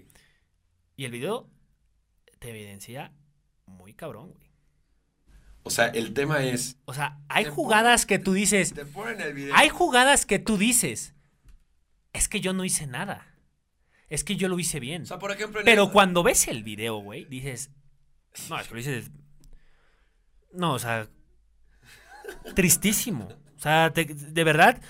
[0.98, 1.50] Y el video
[2.40, 3.12] te evidencia
[3.66, 4.46] muy cabrón, güey.
[5.64, 6.78] O sea, el tema es.
[6.86, 8.74] O sea, hay jugadas que tú dices.
[8.74, 9.54] Te ponen el video.
[9.56, 11.16] Hay jugadas que tú dices.
[12.14, 13.28] Es que yo no hice nada.
[14.10, 15.04] Es que yo lo hice bien.
[15.04, 15.62] O sea, por ejemplo.
[15.66, 17.72] Pero el- cuando ves el video, güey, dices.
[18.50, 19.12] No, es que lo dices.
[20.54, 21.08] No, o sea.
[22.56, 23.28] Tristísimo.
[23.56, 24.82] O sea, te- de verdad.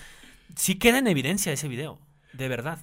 [0.55, 1.99] Sí queda en evidencia ese video.
[2.33, 2.79] De verdad.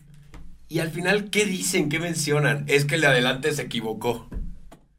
[0.69, 1.89] Y al final, ¿qué dicen?
[1.89, 2.65] ¿Qué mencionan?
[2.67, 4.29] Es que el de adelante se equivocó.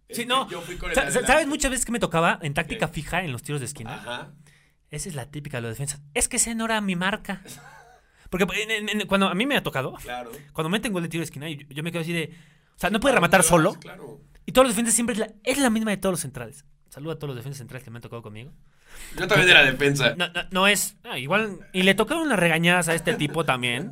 [0.08, 0.48] Es Sí, no.
[0.50, 1.12] Yo fui con el de.
[1.26, 2.94] ¿Sabes muchas veces que me tocaba en táctica ¿Qué?
[2.94, 3.96] fija en los tiros de esquina?
[3.96, 4.32] Ajá.
[4.92, 6.02] Esa es la típica de los defensas.
[6.14, 7.42] Es que ese no era mi marca.
[8.38, 10.32] Porque en- cuando a mí me ha tocado, Claro.
[10.54, 12.34] cuando meten gol de tiro de esquina, yo, yo me quedo así de.
[12.76, 13.74] O sea, no puede rematar solo.
[13.76, 14.20] Claro.
[14.46, 16.66] Y todos los defensas siempre es la, es la misma de todos los centrales.
[16.90, 18.52] Saludo a todos los defensas centrales que me han tocado conmigo.
[19.18, 20.16] Yo también de la defensa.
[20.18, 20.98] No, no, no es.
[21.18, 21.60] igual.
[21.74, 23.92] Y le tocaron unas regañadas a este tipo también.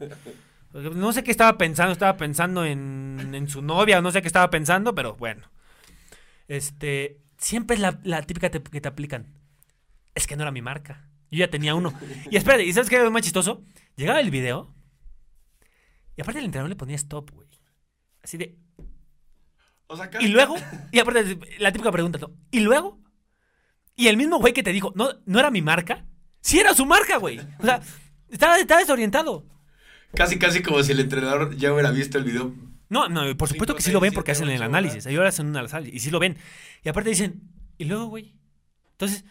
[0.71, 1.93] Porque No sé qué estaba pensando.
[1.93, 3.99] Estaba pensando en, en su novia.
[3.99, 5.47] o No sé qué estaba pensando, pero bueno.
[6.47, 7.19] Este.
[7.37, 9.25] Siempre es la, la típica te- que te aplican.
[10.13, 11.07] Es que no era mi marca.
[11.31, 11.93] Yo ya tenía uno.
[12.29, 13.63] Y espérate, ¿y sabes qué era lo más chistoso?
[13.95, 14.75] Llegaba el video.
[16.17, 17.47] Y aparte el entrenador le ponía stop, güey.
[18.21, 18.57] Así de.
[19.87, 20.55] O sea, Y luego,
[20.91, 22.31] y aparte, la típica pregunta, ¿no?
[22.51, 22.99] ¿Y luego?
[23.95, 26.05] Y el mismo güey que te dijo, no, no era mi marca,
[26.41, 27.39] sí era su marca, güey.
[27.59, 27.81] O sea,
[28.29, 29.45] estaba, estaba desorientado.
[30.13, 32.53] Casi, casi como si el entrenador ya hubiera visto el video.
[32.89, 35.05] No, no, por supuesto que sí lo ven porque hacen el análisis.
[35.05, 35.07] horas.
[35.07, 36.37] Ellos hacen un análisis y sí lo ven.
[36.83, 37.41] Y aparte dicen,
[37.77, 38.35] ¿y luego, güey?
[38.91, 39.23] Entonces,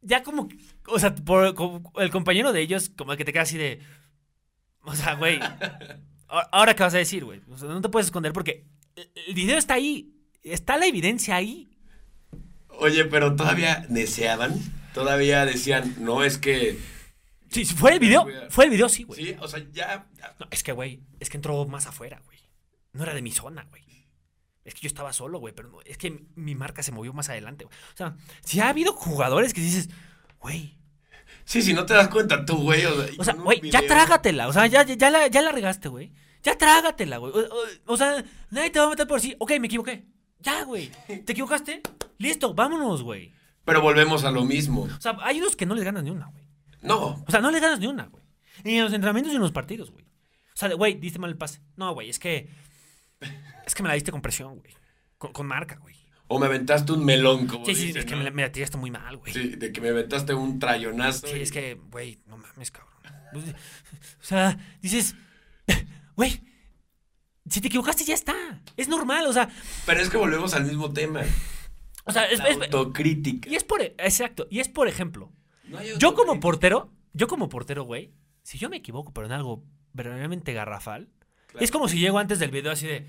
[0.00, 0.48] ya como,
[0.86, 3.80] o sea, por, como el compañero de ellos, como que te queda así de,
[4.82, 5.40] o sea, güey,
[6.28, 7.40] ahora- qué vas a decir, güey.
[7.50, 8.64] O sea, no te puedes esconder porque
[8.96, 11.70] el- el video está ahí, está la evidencia ahí.
[12.68, 14.58] Oye, pero todavía deseaban.
[14.92, 16.78] Todavía decían, no, es que.
[17.50, 19.24] Sí, sí, fue el video, fue el video, sí, güey.
[19.24, 20.06] Sí, o sea, ya.
[20.40, 22.38] No, es que, güey, es que entró más afuera, güey.
[22.92, 23.82] No era de mi zona, güey.
[24.64, 27.12] Es que yo estaba solo, güey, pero no, es que mi, mi marca se movió
[27.12, 27.76] más adelante, güey.
[27.92, 29.90] O sea, si ha habido jugadores que dices,
[30.44, 30.78] güey,
[31.46, 32.84] Sí, si no te das cuenta tú, güey.
[32.86, 34.48] O sea, o sea, güey, ya trágatela.
[34.48, 36.12] O sea, ya, ya, la, ya la regaste, güey.
[36.42, 37.32] Ya trágatela, güey.
[37.34, 39.36] O, o- o sea, nadie te va a meter por sí.
[39.38, 40.06] Ok, me equivoqué.
[40.40, 40.90] Ya, güey.
[41.06, 41.82] ¿Te equivocaste?
[42.18, 43.32] Listo, vámonos, güey.
[43.64, 44.82] Pero volvemos a lo mismo.
[44.84, 46.44] O sea, hay unos que no les ganas ni una, güey.
[46.82, 47.22] No.
[47.26, 48.24] O sea, no le ganas ni una, güey.
[48.64, 50.04] Ni en los entrenamientos ni en los partidos, güey.
[50.04, 51.60] O sea, güey, diste mal el pase.
[51.76, 52.48] No, güey, es que.
[53.66, 54.72] Es que me la diste con presión, güey.
[55.18, 55.94] Con, con marca, güey.
[56.26, 58.18] O me aventaste un melón, como Sí, sí, es que ¿no?
[58.18, 59.32] me la, me la tiraste muy mal, güey.
[59.32, 61.26] Sí, Sí, de que me aventaste un trayonazo.
[61.36, 62.94] y- es que, güey, no mames, cabrón.
[63.32, 65.14] Pues, O sea, dices.
[66.16, 66.40] Güey,
[67.48, 68.34] si te equivocaste, ya está.
[68.76, 69.48] Es normal, o sea.
[69.84, 71.22] Pero es que volvemos al mismo tema.
[72.04, 73.48] O sea, es, La es- autocrítica.
[73.48, 73.82] y es por.
[73.82, 74.46] Exacto.
[74.50, 75.32] Y es por ejemplo.
[75.64, 78.12] No Yo como portero, yo como portero, güey,
[78.42, 81.08] si yo me equivoco, pero en algo verdaderamente garrafal,
[81.48, 81.64] Claro.
[81.64, 83.06] es como si llego antes del video así de.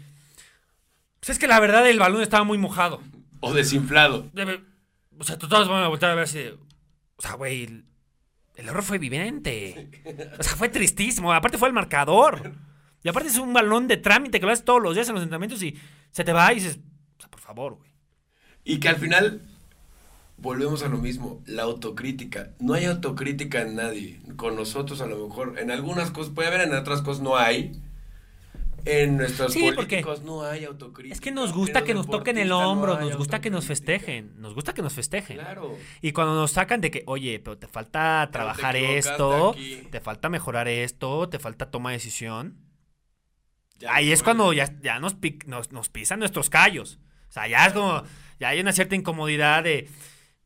[1.25, 3.01] Pues es que la verdad el balón estaba muy mojado.
[3.39, 4.29] O desinflado.
[4.33, 4.63] Debe-
[5.17, 6.55] O sea, todos van a voltar a ver de.
[7.15, 7.85] O sea, güey, el,
[8.55, 9.89] el error fue evidente.
[10.39, 11.33] O sea, fue tristísimo.
[11.33, 12.53] Aparte fue el marcador.
[13.03, 15.23] Y aparte es un balón de trámite que lo haces todos los días en los
[15.23, 15.75] entrenamientos y
[16.11, 16.79] se te va y dices.
[17.17, 17.89] O sea, por favor, güey.
[18.63, 19.41] Y que al final
[20.37, 22.51] volvemos a lo mismo, la autocrítica.
[22.59, 24.19] No hay autocrítica en nadie.
[24.35, 27.71] Con nosotros a lo mejor, en algunas cosas puede haber, en otras cosas no hay.
[28.85, 31.13] En nuestros Sí, porque políticos no hay autocrítica.
[31.13, 33.65] Es que nos gusta que nos toquen el no hombro, hay nos gusta que nos
[33.65, 35.37] festejen, nos gusta que nos festejen.
[35.37, 35.75] Claro.
[36.01, 39.87] Y cuando nos sacan de que, oye, pero te falta trabajar equivocaste esto, aquí.
[39.89, 42.59] te falta mejorar esto, te falta toma de decisión.
[43.79, 45.17] Ya Ahí no es cuando ya, ya nos,
[45.47, 46.99] nos, nos pisan nuestros callos.
[47.27, 48.03] O sea, ya es como,
[48.39, 49.89] ya hay una cierta incomodidad de...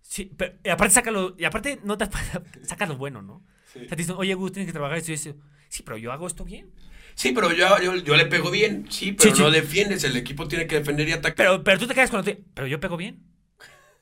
[0.01, 2.07] Sí, pero, y aparte sácalo, y aparte no te
[2.63, 3.45] saca lo bueno, ¿no?
[3.65, 3.79] Sí.
[3.79, 5.35] O sea, te dicen, oye, Gus, tienes que trabajar esto y eso.
[5.67, 6.71] Sí, pero yo hago esto bien.
[7.19, 8.85] Sí, pero yo, yo, yo le pego bien.
[8.89, 9.41] Sí, pero Sí, sí.
[9.43, 10.05] no defiendes.
[10.05, 11.35] El equipo tiene que defender y atacar.
[11.35, 12.23] Pero, pero tú te quedas con...
[12.23, 13.21] lo- Pero yo pego bien.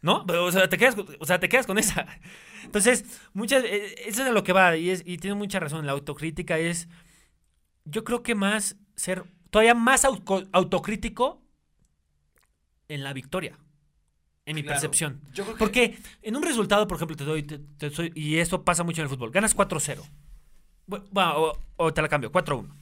[0.03, 0.24] ¿No?
[0.28, 2.05] Pero, o, sea, te quedas, con- o sea, te quedas con esa.
[2.63, 4.78] Entonces, muchas, eh, eso es a lo que va.
[4.78, 5.88] Y, es, y tiene mucha razón.
[5.88, 6.89] La autocrítica es...
[7.86, 9.24] Yo creo que más ser...
[9.49, 11.41] Todavía más auto- autocrítico
[12.88, 13.57] en la victoria.
[14.45, 14.76] En mi Claro.
[14.76, 15.22] percepción.
[15.34, 17.41] Yo creo que- Porque en un resultado, por ejemplo, te doy...
[17.41, 19.32] te- te soy- y esto pasa mucho en el fútbol.
[19.32, 20.03] Ganas 4-0.
[20.88, 22.32] Bu- Bueno, o, o te la cambio.
[22.32, 22.76] 4-1.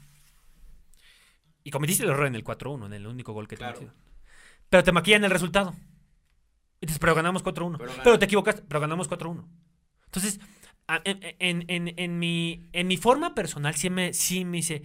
[1.65, 3.73] Y cometiste el error en el 4-1, en el único gol que te Claro.
[3.73, 3.95] metieron.
[4.69, 5.73] Pero te maquillan el resultado.
[6.79, 7.79] Y dices, pero ganamos 4-1.
[8.03, 9.47] Pero te equivocaste, pero ganamos 4-1.
[10.05, 10.39] Entonces,
[11.03, 14.83] en, en- en- mi, en mi forma personal, sí me, sí me dice,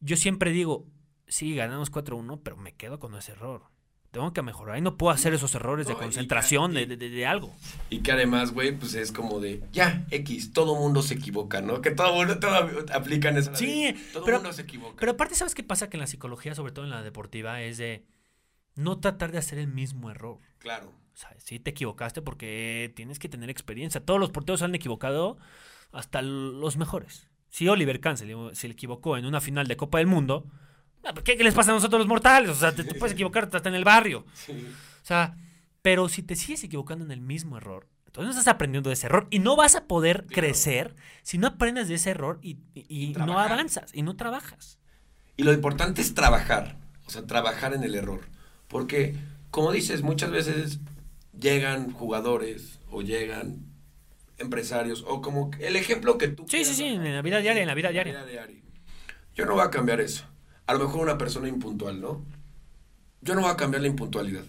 [0.00, 0.86] yo siempre digo,
[1.28, 3.62] sí, ganamos 4-1, pero me quedo con ese error.
[4.10, 7.26] Tengo que mejorar y no puedo hacer esos errores de No, concentración, de, de- de
[7.26, 7.54] algo.
[7.90, 11.82] Y que además, güey, pues es como de, ya, X, todo mundo se equivoca, ¿no?
[11.82, 12.54] Que todo mundo todo,
[12.94, 13.54] aplican esa.
[13.54, 14.96] Sí, todo pero- mundo se equivoca.
[14.98, 15.90] Pero aparte, ¿sabes qué pasa?
[15.90, 18.06] Que en la psicología, sobre todo en la deportiva, es de,
[18.74, 20.38] no tratar de hacer el mismo error.
[20.58, 20.88] Claro.
[21.12, 24.02] O sea, sí te equivocaste porque tienes que tener experiencia.
[24.04, 25.36] Todos los porteros se han equivocado,
[25.92, 27.28] hasta los mejores.
[27.50, 28.34] Si Oliver Kahn se le,
[28.72, 30.46] equivocó en una final de Copa del Mundo,
[31.24, 32.50] ¿qué, qué les pasa a nosotros los mortales?
[32.50, 34.24] O sea, te, te puedes equivocar hasta en el barrio.
[34.34, 34.52] Sí.
[35.02, 35.36] O sea,
[35.82, 39.06] pero si te sigues equivocando en el mismo error, entonces no estás aprendiendo de ese
[39.06, 40.34] error y no vas a poder Claro.
[40.34, 44.16] crecer si no aprendes de ese error y, y- y Y no avanzas y no
[44.16, 44.78] trabajas.
[45.36, 46.76] Y lo importante es trabajar,
[47.06, 48.22] o sea, trabajar en el error.
[48.66, 49.14] Porque,
[49.50, 50.80] como dices, muchas veces
[51.38, 53.64] llegan jugadores o llegan
[54.38, 56.44] empresarios o como el ejemplo que tú...
[56.48, 58.24] Sí, sí, sí, en la vida diaria, en la vida diaria.
[59.34, 60.24] Yo no voy a cambiar eso.
[60.68, 62.26] A lo mejor una persona impuntual, ¿no?
[63.22, 64.44] Yo no voy a cambiar la impuntualidad.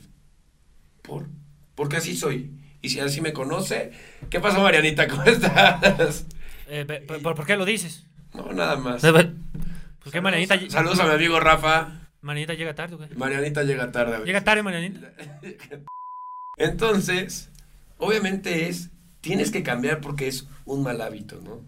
[1.02, 1.28] ¿Por?
[1.76, 2.52] Porque así soy.
[2.82, 3.94] Y si así me conoce...
[4.30, 5.08] ¿Qué pasa, Marianita?
[5.08, 6.26] ¿Cómo estás?
[6.68, 8.06] Eh, ¿por, por qué lo dices?
[8.34, 9.02] No, nada más.
[9.02, 12.10] ¿Por qué Marianita, Saludos, a mi amigo Rafa.
[12.22, 12.96] Marianita llega tarde?
[12.96, 13.16] o qué?
[13.16, 14.18] Marianita llega tarde.
[14.18, 14.20] a.
[14.20, 15.14] Llega tarde, Marianita.
[16.58, 17.50] Entonces,
[17.98, 18.90] obviamente es,
[19.22, 21.62] tienes que cambiar porque es un mal hábito, ¿no?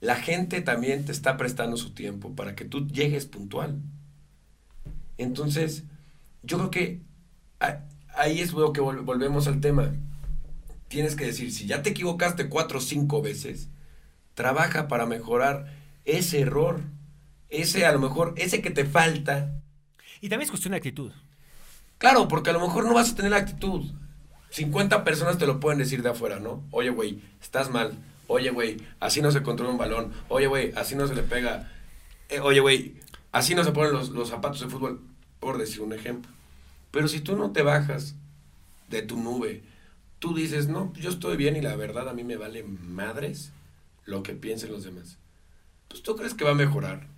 [0.00, 3.82] La gente también te está prestando su tiempo para que tú llegues puntual.
[5.18, 5.84] Entonces,
[6.42, 7.00] yo creo que
[8.16, 9.92] ahí es lo que vol- volvemos al tema.
[10.88, 13.68] Tienes que decir, si ya te equivocaste cuatro o cinco veces,
[14.34, 15.66] trabaja para mejorar
[16.04, 16.80] ese error,
[17.50, 19.52] ese a lo mejor, ese que te falta,
[20.20, 21.12] Y también es cuestión de actitud.
[21.98, 23.92] Claro, porque a lo mejor no vas a tener la actitud.
[24.50, 26.64] 50 personas te lo pueden decir de afuera, ¿no?
[26.70, 27.92] Oye, güey, estás mal.
[28.26, 30.12] Oye, güey, así no se controla un balón.
[30.28, 31.70] Oye, güey, así no se le pega.
[32.30, 32.94] Eh, oye, güey,
[33.32, 35.02] así no se ponen los, los zapatos de fútbol,
[35.40, 36.30] por decir un ejemplo.
[36.90, 38.14] Pero si tú no te bajas
[38.88, 39.62] de tu nube,
[40.18, 43.52] tú dices, no, yo estoy bien y la verdad a mí me vale madres
[44.04, 45.18] lo que piensen los demás.
[45.88, 47.08] Pues tú crees que va a mejorar.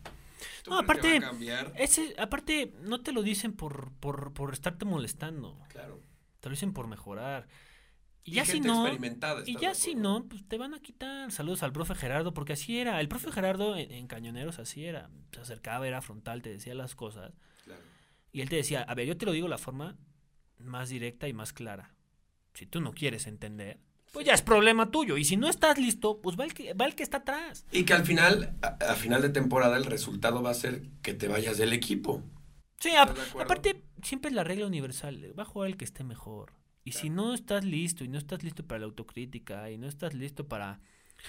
[0.62, 1.72] ¿Tú No, que aparte, va a cambiar?
[1.76, 5.58] ese, aparte, no te lo dicen por, por, por estarte molestando.
[5.68, 6.00] Claro.
[6.40, 7.48] Te lo dicen por mejorar.
[8.30, 11.32] Y Y ya si no, y ¿estás ya si no, pues te van a quitar.
[11.32, 13.00] Saludos al profe Gerardo, porque así era.
[13.00, 15.10] El profe Gerardo en, en Cañoneros así era.
[15.32, 17.32] Se acercaba, era frontal, te decía las cosas.
[17.64, 17.82] Claro.
[18.32, 19.96] Y él te decía, a ver, yo te lo digo de la forma
[20.58, 21.94] más directa y más clara.
[22.54, 23.80] Si tú no quieres entender,
[24.12, 25.16] pues ya es problema tuyo.
[25.16, 27.64] Y si no estás listo, pues va el que, va el que está atrás.
[27.72, 31.14] Y que al final, a, a final de temporada, el resultado va a ser que
[31.14, 32.22] te vayas del equipo.
[32.80, 35.38] Sí, aparte, siempre es la regla universal.
[35.38, 36.54] Va a jugar el que esté mejor.
[36.84, 40.14] Y si no estás listo, y no estás listo para la autocrítica, y no estás
[40.14, 40.80] listo para,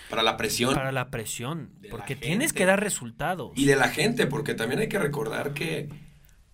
[0.10, 0.74] Para la presión.
[0.74, 3.52] para la presión, De porque tienes que dar resultados.
[3.56, 5.90] Y de la gente, porque también hay que recordar que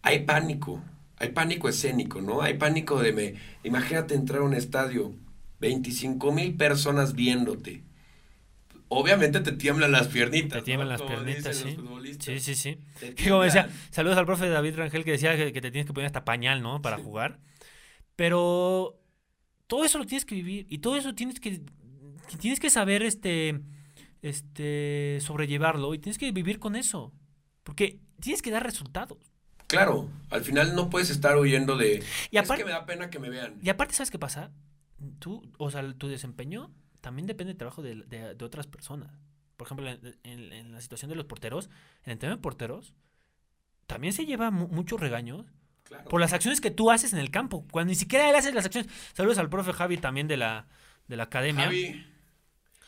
[0.01, 0.83] hay pánico.
[1.19, 2.41] Hay pánico escénico, ¿no?
[2.41, 3.35] Hay pánico de me.
[3.63, 5.15] Imagínate entrar a un estadio,
[5.59, 7.83] 25 mil personas viéndote.
[8.89, 10.59] Obviamente te tiemblan las piernitas.
[10.59, 10.91] Te tiemblan ¿no?
[10.93, 11.75] las Como piernitas, sí.
[12.19, 12.77] Sí, sí, sí.
[13.27, 13.91] Como decía, tiemblan.
[13.91, 16.61] saludos al profe David Rangel que decía que, que te tienes que poner hasta pañal,
[16.61, 16.81] ¿no?
[16.81, 17.39] Para jugar.
[18.17, 18.99] Pero
[19.67, 21.61] todo eso lo tienes que vivir y todo eso tienes que
[22.39, 23.61] tienes que saber este
[24.21, 27.13] este sobrellevarlo y tienes que vivir con eso.
[27.63, 29.17] Porque tienes que dar resultados.
[29.67, 32.03] Claro, al final no puedes estar huyendo de.
[32.31, 33.57] Y es que me da pena que me vean.
[33.61, 34.51] y aparte ¿sabes qué pasa?
[35.19, 39.11] Tú, o sea, tu desempeño también depende del trabajo de, de- de otras personas.
[39.57, 41.69] Por ejemplo, en, en- en la situación de los porteros,
[42.03, 42.93] en el tema de porteros,
[43.85, 45.45] también se lleva mu- muchos regaños
[45.87, 46.09] Claro.
[46.09, 48.65] por las acciones que tú haces en el campo, cuando ni siquiera él hace las
[48.65, 48.91] acciones.
[49.13, 50.67] Saludos al profe Javi también de la,
[51.07, 51.65] de la academia.
[51.65, 52.05] Javi,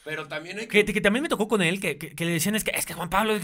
[0.04, 0.84] pero también hay que.
[0.86, 2.86] Que, que también me tocó con él, que, que- que le decían es que, es
[2.86, 3.38] que Juan Pablo...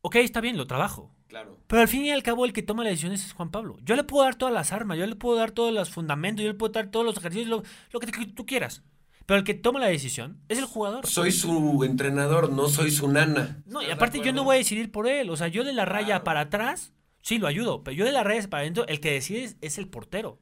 [0.00, 1.12] Ok, está bien, lo trabajo.
[1.26, 1.58] Claro.
[1.66, 3.76] Pero al fin y al cabo el que toma las decisiones es Juan Pablo.
[3.82, 6.48] Yo le puedo dar todas las armas, yo le puedo dar todos los fundamentos, yo
[6.48, 8.82] le puedo dar todos los ejercicios, lo, lo que te- tú quieras.
[9.26, 11.04] Pero el que toma la decisión es el jugador.
[11.06, 13.60] Soy su entrenador, no soy su nana.
[13.66, 15.28] No, y ¿Estás de aparte yo no voy a decidir por él.
[15.30, 16.24] O sea, yo de la raya Claro.
[16.24, 16.92] para atrás,
[17.22, 17.82] sí lo ayudo.
[17.84, 20.38] Pero yo de la raya para adentro, el que decide es, el portero.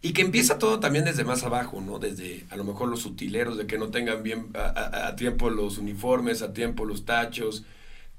[0.00, 1.98] Y que empieza todo también desde más abajo, ¿no?
[1.98, 5.48] Desde a lo mejor los utileros, de que no tengan bien a, a- a tiempo
[5.50, 7.64] los uniformes, a tiempo los tachos.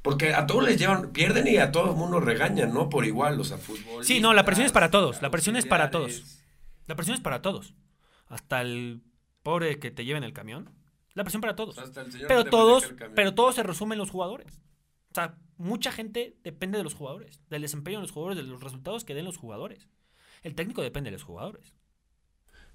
[0.01, 2.89] Porque a todos les llevan, pierden y a todo el mundo regañan, ¿no?
[2.89, 4.03] Por igual, o sea, fútbol.
[4.05, 6.41] Sí, no, la presión es para todos, la presión es para todos.
[6.87, 7.73] La presión es para todos.
[8.27, 9.01] Hasta el
[9.43, 10.69] pobre que te lleva en el camión.
[11.13, 11.75] La presión para todos.
[12.27, 14.59] Pero todos, pero todos se resumen en los jugadores.
[15.13, 18.63] O sea, mucha gente depende de los jugadores, del desempeño de los jugadores, de los
[18.63, 19.87] resultados que den los jugadores.
[20.41, 21.75] El técnico depende de los jugadores.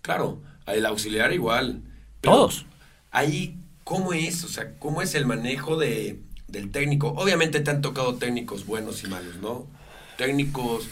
[0.02, 1.82] Claro, el auxiliar igual.
[2.20, 2.66] Pero Todos.
[3.10, 4.44] Ahí, ¿cómo es?
[4.44, 7.08] O sea, ¿cómo es el manejo de, del técnico?
[7.08, 9.66] Obviamente te han tocado técnicos buenos y malos, ¿no?
[10.16, 10.88] Técnicos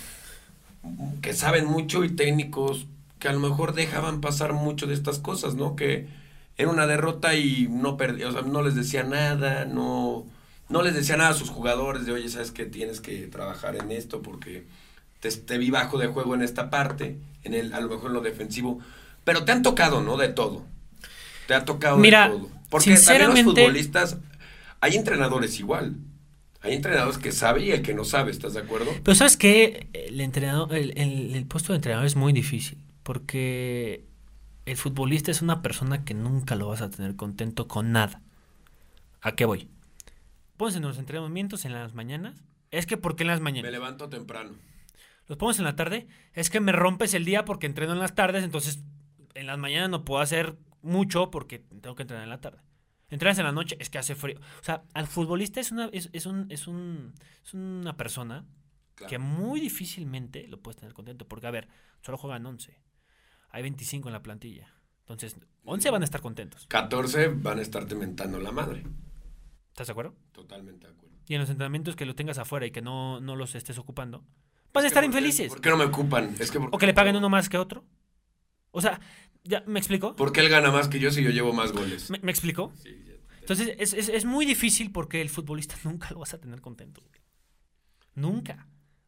[1.23, 2.87] que saben mucho y técnicos
[3.21, 5.77] que a lo mejor dejaban pasar mucho de estas cosas, ¿no?
[5.77, 6.09] Que
[6.57, 10.27] era una derrota y no perdía, o sea, no les decía nada, no,
[10.69, 13.91] no les decía nada a sus jugadores de, oye, sabes que tienes que trabajar en
[13.93, 14.67] esto porque
[15.21, 18.15] te, te vi bajo de juego en esta parte, en el, a lo mejor en
[18.15, 18.81] lo defensivo,
[19.25, 20.17] pero te han tocado, ¿no?
[20.17, 20.65] De todo.
[21.47, 22.49] Te ha tocado Mira, de todo.
[22.71, 24.19] Porque también los sinceramente- futbolistas,
[24.81, 25.97] hay entrenadores igual.
[26.63, 28.91] Hay entrenadores que sabe y el que no sabe, ¿estás de acuerdo?
[29.05, 29.87] Pero ¿sabes qué?
[29.93, 34.05] El, entrenador, el, el- el puesto de entrenador es muy difícil porque
[34.65, 38.21] el futbolista es una persona que nunca lo vas a tener contento con nada.
[39.23, 39.69] ¿A qué voy?
[40.57, 42.43] Pones en los entrenamientos en las mañanas.
[42.71, 43.73] Es que ¿por qué en las Me mañanas?
[43.73, 44.55] levanto temprano.
[45.29, 46.07] Los pones en la tarde.
[46.33, 48.45] Es que me rompes el día porque entreno en las tardes.
[48.45, 48.81] Entonces
[49.35, 52.61] en las mañanas no puedo hacer mucho porque tengo que entrenar en la tarde.
[53.09, 54.39] Entrenas en la noche, es que hace frío.
[54.61, 58.45] O sea, al futbolista es una, es, es un, es un, es una persona
[58.97, 59.11] Claro.
[59.11, 61.29] que muy difícilmente lo puedes tener contento.
[61.29, 61.69] Porque, a ver,
[62.01, 62.81] solo juegan 11.
[63.51, 64.73] Hay 25 en la plantilla.
[65.01, 66.67] Entonces, 11 van a estar contentos.
[66.69, 68.85] 14 van a estarte mentando la madre.
[69.77, 70.15] ¿Estás de acuerdo?
[70.33, 71.15] Totalmente de acuerdo.
[71.29, 74.25] Y en los entrenamientos que lo tengas afuera y que no, no los estés ocupando,
[74.73, 75.49] vas a estar ¿por qué- infelices.
[75.51, 76.35] ¿Por qué no me ocupan?
[76.39, 77.85] Es que O que le paguen uno más que otro.
[78.71, 78.99] O sea,
[79.45, 80.17] ¿ya me explico?
[80.17, 82.09] ¿Por qué él gana más que yo si yo llevo más goles?
[82.09, 82.73] ¿Me, me explico?
[82.83, 83.13] Sí, ya.
[83.41, 87.03] Entonces, es, es- es muy difícil porque el futbolista nunca lo vas a tener contento.
[88.15, 88.67] Nunca.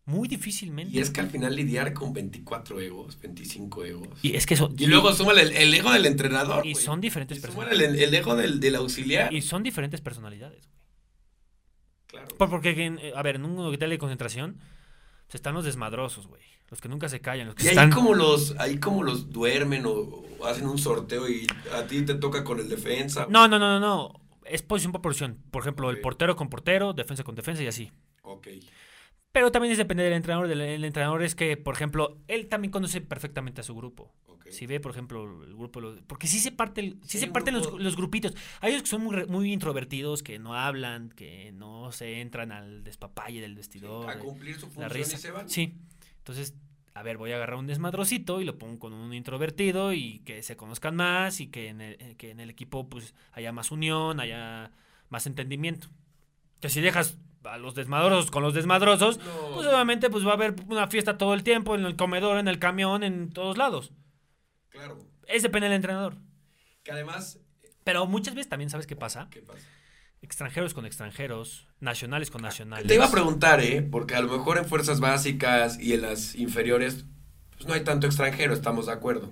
[0.09, 0.97] Muy difícilmente.
[0.97, 4.09] Y es que al final lidiar con 24 egos, 25 egos.
[4.23, 6.67] Y es que eso- Y luego súmale el, el ego del entrenador.
[6.67, 7.69] Y son diferentes Y personas.
[7.69, 9.33] súmale el, el ego del, del auxiliar.
[9.35, 10.67] Y son diferentes personalidades.
[10.67, 10.79] güey.
[12.07, 12.29] Claro.
[12.39, 14.57] Por- Porque, eh, a ver, en un hotel de concentración
[15.27, 16.43] pues, están los desmadrosos, güey.
[16.71, 17.47] Los que nunca se callan.
[17.49, 17.91] Los que Y ahí están...
[17.91, 22.15] como los, ahí como los duermen o, o hacen un sorteo y a ti te
[22.15, 23.27] toca con el defensa.
[23.29, 24.21] No, no, no, no, no.
[24.47, 25.39] Es posición por posición.
[25.51, 27.91] Por ejemplo, el portero con portero, defensa con defensa y así.
[28.23, 28.49] Ok.
[29.33, 30.51] Pero también es depende del entrenador.
[30.51, 34.13] El entrenador es que, por ejemplo, él también conoce perfectamente a su grupo.
[34.27, 34.47] ok.
[34.51, 35.81] Si ve, por ejemplo, el grupo...
[35.81, 38.35] los- Porque sí se, parte el- sí Sí, se parten los, los grupitos.
[38.61, 42.83] Hay unos que son muy, muy introvertidos, que no hablan, que no se entran al
[42.85, 44.09] despapalle del vestidor.
[44.11, 45.19] a de- cumplir su la función y risa.
[45.19, 45.49] se van.
[45.51, 45.75] Sí.
[46.19, 46.55] Entonces,
[46.95, 50.43] a ver, voy a agarrar un desmadrocito y lo pongo con un introvertido y que
[50.43, 53.71] se conozcan más y que en el, eh, que en el equipo pues haya más
[53.71, 54.73] unión, haya
[55.11, 55.89] más entendimiento.
[56.61, 59.55] Que si dejas a los desmadrosos con los desmadrosos, No.
[59.55, 62.49] pues obviamente pues va a haber una fiesta todo el tiempo en el comedor, en
[62.49, 63.93] el camión, en todos lados.
[64.71, 64.99] Claro.
[65.27, 66.17] Es depende del entrenador.
[66.83, 67.39] Que además,
[67.85, 69.29] Pero muchas veces también sabes qué pasa.
[69.31, 69.61] ¿qué pasa?
[70.21, 72.87] Extranjeros con extranjeros, nacionales con nacionales.
[72.89, 73.83] Te iba a preguntar, ¿eh?
[73.83, 77.05] Porque a lo mejor en fuerzas básicas y en las inferiores,
[77.55, 79.31] pues no hay tanto extranjero, estamos de acuerdo.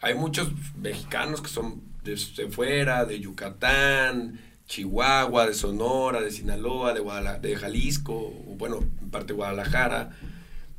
[0.00, 6.94] Hay muchos mexicanos que son de, de fuera, de Yucatán, Chihuahua, de Sonora, de Sinaloa,
[6.94, 7.02] de,
[7.40, 10.16] de Jalisco, bueno, en parte Guadalajara,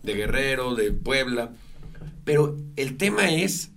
[0.03, 1.51] de Guerrero, de Puebla.
[2.23, 3.71] Pero el tema es,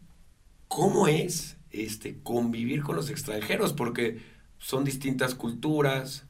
[0.69, 3.73] ¿cómo es este, convivir con los extranjeros?
[3.73, 4.21] Porque
[4.59, 6.25] son distintas culturas,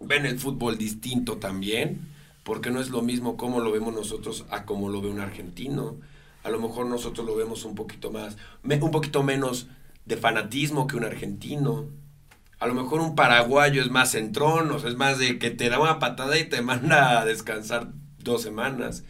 [0.00, 2.08] ven el fútbol distinto también,
[2.44, 5.96] porque no es lo mismo como lo vemos nosotros a como lo ve un argentino.
[6.44, 9.68] A lo mejor nosotros lo vemos un poquito más, un poquito menos
[10.06, 11.86] de fanatismo que un argentino.
[12.60, 15.68] A lo mejor un paraguayo es más centrón, o sea, es más de que te
[15.68, 19.04] da una patada y te manda a descansar dos semanas.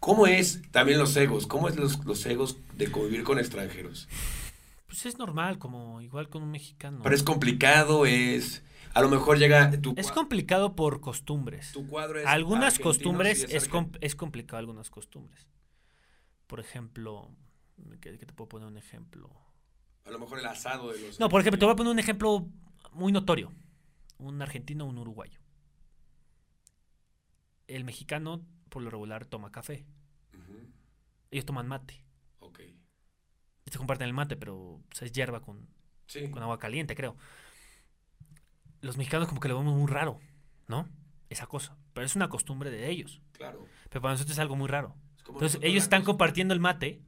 [0.00, 1.46] ¿Cómo es también los egos?
[1.46, 4.08] ¿Cómo es los, los egos de convivir con extranjeros?
[4.86, 7.00] Pues es normal, como igual con un mexicano.
[7.02, 8.62] Pero es complicado, es...
[8.92, 11.70] A lo mejor llega tu, Es complicado por costumbres.
[11.72, 15.46] tu cuadro es algunas costumbres es, com- es complicado algunas costumbres.
[16.48, 17.28] Por ejemplo,
[18.00, 19.30] ¿qué, qué te puedo poner un ejemplo?
[20.04, 21.20] A lo mejor el asado de los...
[21.20, 22.48] No, por ejemplo, te voy a poner un ejemplo
[22.92, 23.52] muy notorio.
[24.18, 25.40] Un argentino o un uruguayo.
[27.66, 29.86] El mexicano, por lo regular, toma café.
[31.30, 32.04] Ellos toman mate.
[32.40, 32.60] Ok.
[33.66, 35.68] Se comparten el mate, pero pues, es hierba con,
[36.06, 36.28] Sí.
[36.30, 37.16] con agua caliente, creo.
[38.80, 40.18] Los mexicanos como que lo vemos muy raro,
[40.66, 40.88] ¿no?
[41.28, 41.76] Esa cosa.
[41.92, 43.22] Pero es una costumbre de ellos.
[43.32, 43.64] Claro.
[43.88, 44.96] Pero para nosotros es algo muy raro.
[45.18, 47.00] Es Entonces ellos están compartiendo el mate,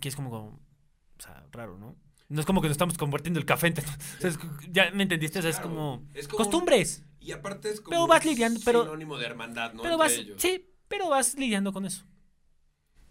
[0.00, 1.96] que es como, como, o sea, raro, ¿no?
[2.28, 3.68] No es como que nos estamos compartiendo el café.
[3.74, 4.38] ent- o sea, es-
[4.70, 7.04] ya me entendiste, o sea, es como Es como costumbres.
[7.20, 9.82] Y aparte es como Pero vas lidiando, pero- sinónimo de hermandad, ¿no?
[9.82, 10.40] pero Entre vas, ellos.
[10.40, 12.04] sí, pero vas lidiando con eso.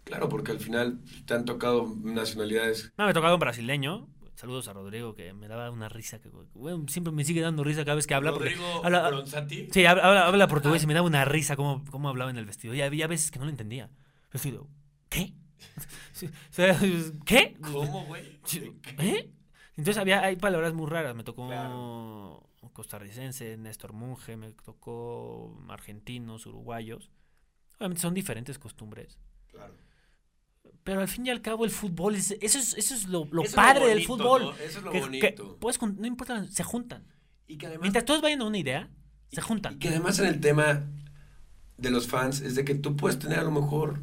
[0.03, 2.93] Claro, porque al final te han tocado nacionalidades.
[2.97, 4.07] No, me tocaba un brasileño.
[4.35, 6.21] Saludos a Rodrigo, que me daba una risa.
[6.21, 6.29] Que,
[6.87, 8.31] siempre me sigue dando risa cada vez que habla.
[8.31, 9.67] Rodrigo habla- Bronzati.
[9.71, 12.45] Sí, habla, habla- habla portugués y me daba una risa cómo, cómo hablaba en el
[12.45, 12.73] vestido.
[12.75, 13.89] Y había veces que no lo entendía.
[14.31, 14.39] Yo
[15.09, 15.33] ¿qué?
[17.25, 17.57] ¿Qué?
[17.61, 18.39] ¿Cómo, güey?
[18.99, 19.31] ¿Eh?
[19.77, 21.15] Entonces había, hay palabras muy raras.
[21.15, 22.49] Me tocó Claro.
[22.73, 27.11] costarricense, Néstor Munge, me tocó argentinos, uruguayos.
[27.77, 29.19] Obviamente son diferentes costumbres.
[29.47, 29.73] Claro.
[30.83, 33.41] Pero al fin y al cabo el fútbol, es, eso, es, eso es lo, lo
[33.43, 34.41] Eso es lo padre del fútbol.
[34.45, 34.51] ¿no?
[34.55, 35.57] Eso es lo que- que bonito.
[35.59, 37.05] puedes no importa, se juntan.
[37.47, 37.81] Y que además.
[37.83, 38.89] Mientras todos vayan a una idea,
[39.31, 39.79] se y juntan.
[39.79, 40.87] que además en el tema.
[41.77, 44.01] de los fans es de que tú puedes tener a lo mejor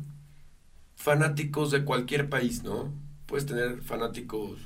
[1.04, 2.90] fanáticos de cualquier país, ¿no?
[3.26, 4.58] Puedes tener fanáticos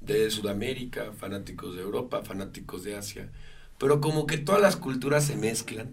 [0.00, 3.30] de Sudamérica, fanáticos de Europa, fanáticos de Asia,
[3.78, 5.90] pero como que todas las culturas se mezclan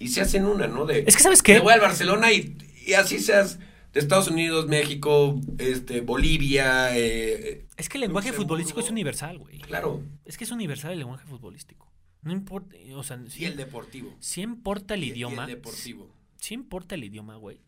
[0.00, 0.86] y se hacen una, ¿no?
[0.86, 1.54] De, Es que, ¿sabes qué?
[1.54, 3.60] Me voy al Barcelona y, y así seas
[3.92, 8.48] de Estados Unidos, México, este, Bolivia, eh, Es que el lenguaje Luxemburgo.
[8.48, 9.58] futbolístico es universal, güey.
[9.60, 11.92] claro, Es que es universal el lenguaje futbolístico.
[12.22, 14.12] No importa, o sea, y sí, el deportivo.
[14.18, 15.44] sí importa el Y- y idioma.
[15.44, 16.12] el deportivo.
[16.38, 17.58] Sí importa el idioma, güey.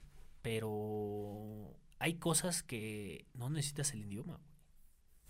[0.44, 4.34] Pero hay cosas que no necesitas el idioma.
[4.34, 4.54] güey.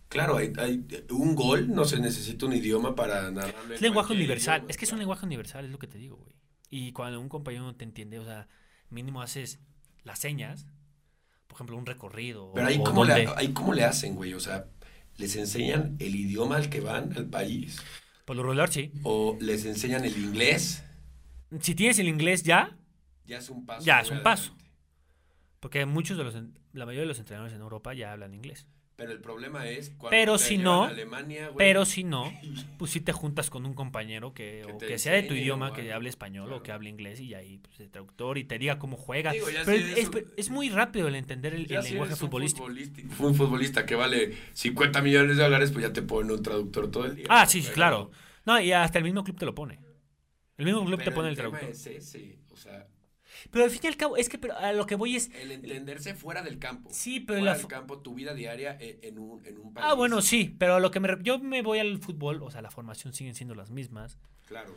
[0.08, 3.64] Claro, hay, hay- un gol no se necesita un idioma para narrarlo.
[3.68, 4.58] en Es lenguaje universal.
[4.58, 6.34] idioma, es que es un lenguaje universal, es lo que te digo, güey.
[6.68, 8.48] Y cuando un compañero no te entiende, o sea,
[8.90, 9.60] mínimo haces
[10.02, 10.66] las señas,
[11.46, 12.52] por ejemplo, un recorrido.
[12.54, 14.66] Pero ahí cómo, le, ahí cómo le hacen, güey, o sea,
[15.16, 17.80] ¿les enseñan el idioma al que van, al país?
[18.24, 18.90] Por lo regular, sí.
[19.04, 20.82] ¿O les enseñan el inglés?
[21.60, 22.76] Si tienes el inglés ya,
[23.26, 23.84] Ya es un paso.
[23.86, 24.56] Ya, es un paso.
[25.64, 26.34] Porque muchos de los,
[26.74, 28.66] la mayoría de los entrenadores en Europa ya hablan inglés.
[28.96, 32.30] Pero el problema es cuando Pero te si no, a Alemania, güey, Pero si no,
[32.78, 35.72] pues si te juntas con un compañero que, Que o que sea de tu idioma,
[35.72, 36.60] que hable español claro.
[36.60, 39.32] o que hable inglés y ahí pues, el traductor y te diga cómo juega.
[39.32, 42.66] Digo, Pero si es, eres un- es muy rápido el entender el, el lenguaje futbolístico.
[43.20, 47.06] Un futbolista que vale 50 millones de dólares, pues ya te pone un traductor todo
[47.06, 47.26] el día.
[47.30, 48.10] Ah, sí, Pero- claro.
[48.44, 49.80] No, y hasta el mismo club te lo pone.
[50.58, 51.70] El mismo club te pone el tema traductor.
[51.74, 52.86] es ese, o sea,
[53.50, 55.30] Pero al fin y al cabo, es que pero a lo que voy es.
[55.40, 56.90] el entenderse fuera del campo.
[56.92, 57.58] Sí, pero fuera la.
[57.58, 59.86] del campo, tu vida diaria en, en un, en un país.
[59.88, 61.08] Ah, bueno, sí, pero a lo que me.
[61.22, 64.18] Yo me voy al fútbol, o sea, la formación siguen siendo las mismas.
[64.46, 64.74] Claro.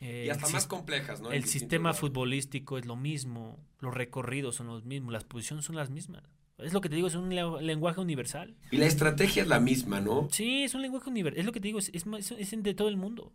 [0.00, 1.30] eh, Y hasta más complejas, ¿no?
[1.32, 5.90] El sistema futbolístico es lo mismo, los recorridos son los mismos, las posiciones son las
[5.90, 6.22] mismas.
[6.58, 8.54] Es lo que te digo, es un le- lenguaje universal.
[8.70, 10.28] Y la estrategia es la misma, ¿no?
[10.30, 11.40] Sí, es un lenguaje universal.
[11.40, 13.32] Es lo que te digo, es, es, es- de todo el mundo.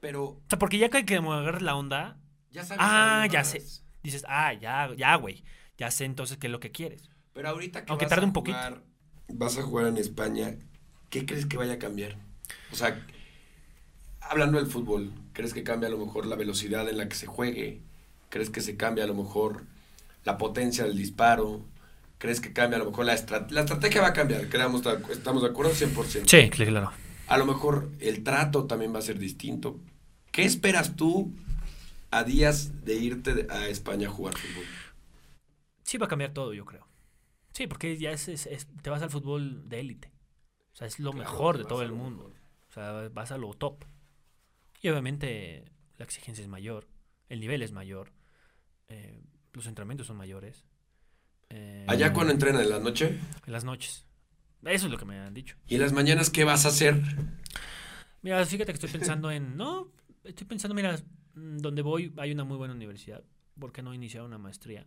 [0.00, 2.18] Pero O sea, porque ya que que me agarras la onda,
[2.50, 2.82] ya sabes.
[2.82, 3.62] Ah, ya sé.
[4.06, 5.44] Dices, ah, ya, ya, güey.
[5.78, 7.10] Ya sé entonces qué es lo que quieres.
[7.34, 8.56] Pero ahorita que Aunque vas tarde a un poquito.
[8.56, 8.82] jugar-
[9.28, 10.56] vas a jugar en España,
[11.10, 12.16] ¿qué crees que vaya a cambiar?
[12.72, 13.04] O sea,
[14.20, 17.26] hablando del fútbol, ¿crees que cambia a lo mejor la velocidad en la que se
[17.26, 17.80] juegue?
[18.30, 19.64] ¿Crees que se cambia a lo mejor
[20.24, 21.62] la potencia del disparo?
[22.18, 23.54] ¿Crees que cambia a lo mejor la estrategia?
[23.54, 26.26] La estrategia va a cambiar, acu- estamos de acuerdo 100%.
[26.28, 26.90] Sí, claro.
[27.28, 29.78] A lo mejor el trato también va a ser distinto.
[30.32, 31.32] ¿Qué esperas tú
[32.18, 34.64] a días de irte a España a jugar fútbol?
[35.84, 36.86] Sí va a cambiar todo, yo creo.
[37.52, 40.12] Sí, porque ya es, es- es- te vas al fútbol de élite.
[40.74, 42.32] O sea, es lo Claro, mejor de todo el mundo.
[42.70, 43.84] O sea, vas a lo top.
[44.82, 45.64] Y obviamente
[45.98, 46.86] la exigencia es mayor,
[47.28, 48.12] el nivel es mayor,
[48.88, 50.64] eh, los entrenamientos son mayores.
[51.50, 54.06] eh, Allá cuando entrenan en la noche En las noches.
[54.64, 55.56] Eso es lo que me han dicho.
[55.68, 57.00] y en las mañanas, ¿qué vas a hacer?
[58.22, 59.56] Mira, fíjate que estoy pensando en...
[59.56, 59.92] No,
[60.24, 60.96] estoy pensando, mira,
[61.36, 63.22] donde voy hay una muy buena universidad.
[63.60, 64.86] ¿Por qué no iniciar una maestría?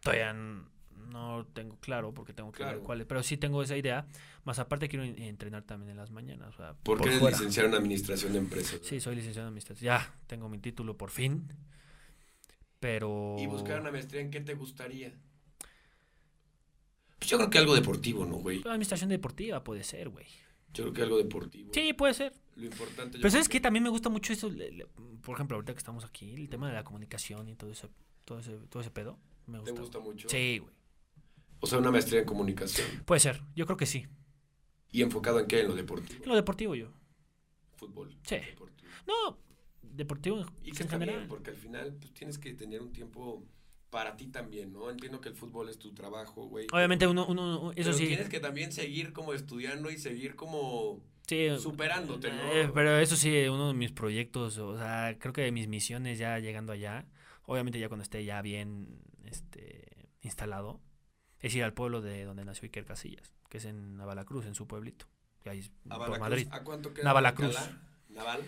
[0.00, 2.84] Todavía no tengo claro porque tengo que ver Claro.
[2.84, 3.06] cuál es.
[3.06, 4.06] Pero sí tengo esa idea.
[4.44, 6.54] Más aparte quiero en- entrenar también en las mañanas.
[6.54, 7.36] O sea, Porque por eres fuera.
[7.36, 8.80] licenciado en administración de empresas.
[8.82, 9.84] Sí, soy licenciado en administración.
[9.86, 11.48] Ya, tengo mi título por fin.
[12.80, 13.36] Pero...
[13.38, 15.12] Y buscar una maestría en qué te gustaría.
[17.18, 18.60] Pues yo creo que algo deportivo, ¿no, güey?
[18.64, 20.26] Administración deportiva puede ser, güey.
[20.74, 21.72] Yo creo que algo deportivo.
[21.72, 22.34] Sí, puede ser.
[22.56, 23.18] Lo importante.
[23.18, 23.60] Pero ¿sabes qué?
[23.60, 24.48] También me gusta mucho eso.
[24.50, 24.86] le- le-
[25.22, 27.88] por ejemplo, ahorita que estamos aquí, el tema de la comunicación y todo ese,
[28.24, 29.18] todo ese, todo ese pedo.
[29.46, 29.80] Me ¿Te gusta.
[29.80, 30.28] gusta mucho?
[30.28, 30.72] Sí, güey.
[31.60, 32.86] O sea, una maestría en comunicación.
[33.04, 33.40] Puede ser.
[33.54, 34.06] Yo creo que sí.
[34.90, 35.60] ¿Y enfocado en qué?
[35.60, 36.22] En lo deportivo.
[36.22, 36.92] En lo deportivo yo.
[37.76, 38.16] Fútbol.
[38.22, 38.36] Sí.
[38.36, 38.88] Deportivo.
[39.06, 39.38] No,
[39.82, 41.16] deportivo Y en que está general.
[41.16, 43.44] bien, porque al final pues, tienes que tener un tiempo
[43.90, 44.90] para ti también, ¿no?
[44.90, 46.66] Entiendo que el fútbol es tu trabajo, güey.
[46.72, 48.06] Obviamente uno, uno eso pero sí.
[48.06, 52.52] tienes que también seguir como estudiando y seguir como sí superándote, ¿no?
[52.52, 56.18] eh, pero eso sí, uno de mis proyectos, o sea, creo que de mis misiones
[56.18, 57.06] ya llegando allá,
[57.44, 60.80] obviamente ya cuando esté ya bien este, instalado,
[61.40, 64.66] es ir al pueblo de donde nació Iker Casillas, que es en Navalacruz, en su
[64.66, 65.06] pueblito,
[65.42, 66.18] que ahí es ¿A por?
[66.18, 66.48] Madrid.
[66.50, 67.04] ¿A cuánto queda?
[67.04, 67.56] Navalacruz.
[68.08, 68.40] ¿Naval?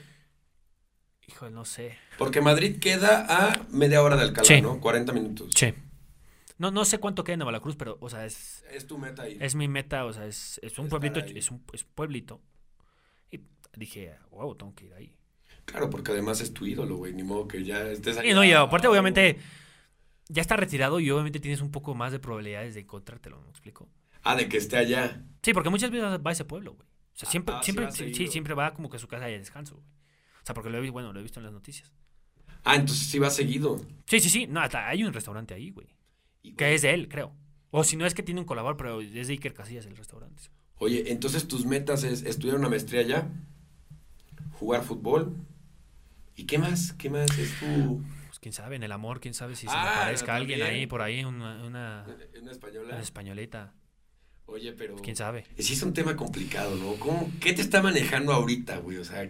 [1.27, 1.97] Híjole, no sé.
[2.17, 4.63] Porque Madrid queda a media hora de Alcalá, Sí.
[4.63, 4.81] ¿no?
[4.81, 5.51] 40 minutos.
[5.55, 5.75] Sí.
[6.57, 9.37] No, no sé cuánto queda en Navalacruz, pero, o sea, es, Es tu meta ahí.
[9.41, 11.37] es mi meta, o sea, es, es un Estar pueblito, ahí.
[11.39, 12.41] es un, es un pueblito.
[13.77, 15.15] Dije, wow, tengo que ir ahí.
[15.65, 17.13] Claro, porque además es tu ídolo, güey.
[17.13, 18.31] Ni modo que ya estés ahí.
[18.31, 19.39] Y no, y aparte, obviamente,
[20.29, 23.89] ya está retirado y obviamente tienes un poco más de probabilidades de encontrártelo, ¿me explico?
[24.23, 25.23] Ah, de que esté allá.
[25.43, 26.87] Sí, porque muchas veces va a ese pueblo, güey.
[26.87, 29.39] O sea, Ah, siempre, ah, siempre, sí, siempre va como que a su casa de
[29.39, 29.87] descanso, güey.
[30.43, 31.93] O sea, porque lo he, vi- bueno, lo he visto en las noticias.
[32.65, 33.81] Ah, entonces sí va seguido.
[34.07, 34.47] Sí, sí, sí.
[34.47, 35.87] No, hasta hay un restaurante ahí, güey.
[36.43, 37.33] Y, Que es de él, creo.
[37.71, 40.43] O si no es que tiene un colaborador, pero es de Iker Casillas el restaurante.
[40.77, 43.29] Oye, entonces tus metas es estudiar una maestría allá,
[44.59, 45.35] jugar fútbol.
[46.37, 46.93] ¿Y qué más?
[46.95, 48.03] ¿Qué más es tu...?
[48.27, 50.87] Pues quién sabe, en el amor, quién sabe si se Ah, me parezca alguien ahí,
[50.87, 52.07] por ahí, una, una,
[52.41, 52.89] ¿Una española?
[52.95, 53.75] una españolita.
[54.47, 54.93] Oye, pero...
[54.95, 55.45] Pues quién sabe.
[55.59, 56.95] Sí es un tema complicado, ¿no?
[56.95, 58.99] ¿Cómo, ¿Qué te está manejando ahorita, güey?
[58.99, 59.29] O sea,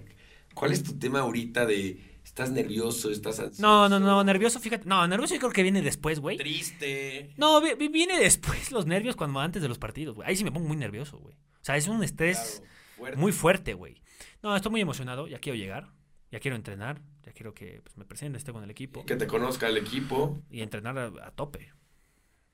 [0.54, 2.04] ¿cuál es tu tema ahorita de...
[2.24, 3.10] ¿Estás nervioso?
[3.10, 3.62] ¿Estás ansioso?
[3.62, 4.84] No, no, no, nervioso, fíjate.
[4.86, 6.36] No, nervioso yo creo que viene después, güey.
[6.36, 7.32] Triste.
[7.38, 10.28] No, vi- vi- viene después los nervios cuando antes de los partidos, güey.
[10.28, 11.34] Ahí sí me pongo muy nervioso, güey.
[11.34, 13.16] O sea, es un estrés Claro, fuerte.
[13.16, 14.02] muy fuerte, güey.
[14.42, 15.88] No, estoy muy emocionado, ya quiero llegar,
[16.30, 19.26] ya quiero entrenar, ya quiero que pues, me presente, esté con el equipo Que te
[19.26, 20.40] conozca el equipo.
[20.50, 21.72] y entrenar a, a tope.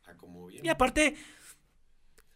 [0.07, 0.65] Ah, como bien.
[0.65, 1.15] Y aparte,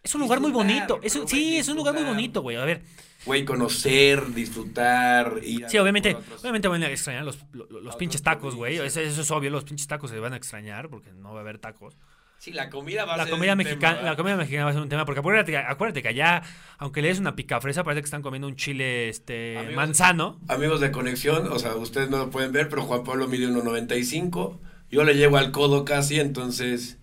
[0.03, 1.01] es un lugar muy bonito.
[1.03, 2.57] Es un- sí, es un lugar muy bonito, güey.
[2.57, 2.83] A ver,
[3.27, 8.23] Güey, conocer, disfrutar, ir a- sí, obviamente, obviamente van a extrañar los, los, los pinches
[8.23, 8.77] tacos, güey.
[8.79, 11.59] Eso es obvio, los pinches tacos se van a extrañar porque no va a haber
[11.59, 11.99] tacos.
[12.39, 14.71] Sí, la comida va a La ser comida, un mexicana, tema, la comida mexicana va
[14.71, 16.43] a ser un tema, porque acuérdate, que- acuérdate que allá,
[16.79, 20.41] aunque le des una picafresa, parece que están comiendo un chile este Amigos- manzano.
[20.49, 24.61] Amigos de conexión, o sea, ustedes no lo pueden ver, pero Juan Pablo mide 1.95.
[24.89, 26.99] Yo le llego al codo casi, entonces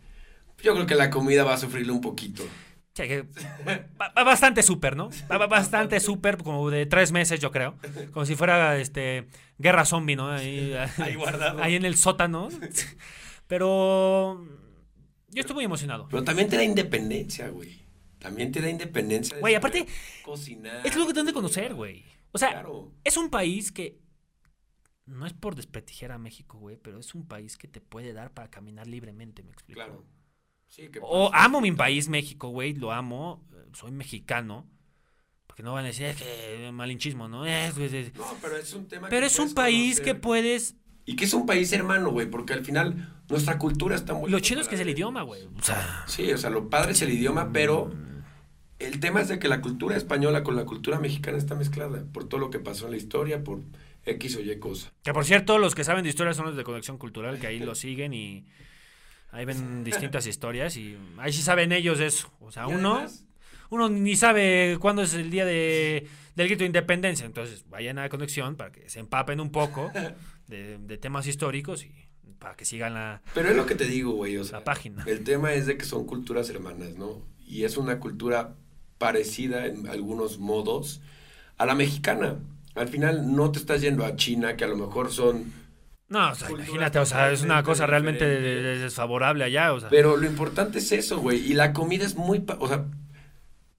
[0.63, 2.41] yo creo que la comida va a sufrirle un poquito.
[2.93, 3.25] Sí, que
[3.67, 5.09] va, bastante súper, ¿no?
[5.29, 7.75] Va, bastante súper, como de tres meses, yo creo.
[8.13, 9.27] Como si fuera este
[9.57, 10.29] guerra zombie, ¿no?
[10.31, 11.61] Ahí, Ahí guardado.
[11.61, 12.47] ahí en el sótano.
[13.47, 14.43] Pero
[15.35, 16.07] yo estoy muy emocionado.
[16.09, 17.85] Pero también te da independencia, güey.
[18.19, 19.35] También te da independencia.
[19.35, 19.85] de Güey, aparte,
[20.23, 20.85] Cocinar.
[20.87, 22.03] Es lo que te de conocer, güey.
[22.31, 22.91] O sea, Claro.
[23.03, 23.99] es un país que
[25.05, 28.33] no es por desprestigiar a México, güey, pero es un país que te puede dar
[28.33, 29.79] para caminar libremente, me explico.
[29.79, 30.03] Claro.
[30.67, 34.67] Sí, que O amo mi país, México, güey, lo amo, soy mexicano.
[35.45, 37.45] Porque no van a decir, es que malinchismo, ¿no?
[37.45, 40.75] Es- es- es- No, pero es un tema Pero que es un país que puedes...
[41.05, 44.29] Y que es un país hermano, güey, porque al final nuestra cultura está muy...
[44.29, 45.43] Lo chido es que es el idioma, güey.
[45.43, 47.91] O sea, Sí, o sea, lo padre es el idioma, pero
[48.79, 52.27] el tema es de que la cultura española con la cultura mexicana está mezclada por
[52.27, 53.61] todo lo que pasó en la historia, por
[54.05, 54.91] X o Y cosa.
[55.03, 57.59] que por cierto, los que saben de historia son los de Conexión Cultural, que ahí
[57.59, 58.45] lo siguen y
[59.31, 62.31] ahí ven distintas historias y ahí sí saben ellos eso.
[62.39, 62.95] O sea, Y uno...
[62.95, 63.25] además,
[63.69, 67.25] uno ni sabe cuándo es el día de, del grito de independencia.
[67.25, 69.91] Entonces, vayan a conexión para que se empapen un poco
[70.47, 71.91] de, de temas históricos y
[72.39, 75.03] para que sigan la, Pero es lo que te digo, güey, o sea, la página.
[75.07, 77.21] el tema es de que son culturas hermanas, ¿no?
[77.47, 78.55] Y es una cultura
[78.97, 81.01] parecida en algunos modos
[81.57, 82.37] a la mexicana.
[82.75, 85.53] Al final no te estás yendo a China, que a lo mejor son
[86.09, 88.63] No, o sea, imagínate, o sea, es una cosa realmente de- diferentes.
[88.79, 91.39] de- desfavorable allá, o sea, Pero lo importante es eso, güey.
[91.39, 92.43] Y la comida es muy...
[92.59, 92.85] O sea...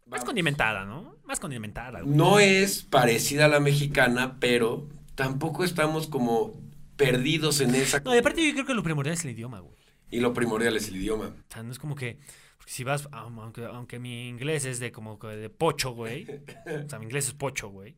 [0.07, 1.14] más condimentada, ¿no?
[1.25, 2.17] Más condimentada, güey.
[2.17, 4.87] No es parecida a la mexicana, pero
[5.17, 6.55] tampoco estamos como
[6.97, 7.99] perdidos en esa...
[8.01, 9.75] No, y aparte yo creo que lo primordial es el idioma, güey.
[10.11, 11.27] Y lo primordial es el idioma.
[11.49, 12.19] O sea, no es como que,
[12.57, 16.27] porque si vas, aun- aunque, aunque mi inglés es de como de pocho, güey.
[16.87, 17.97] O sea, mi inglés es pocho, güey.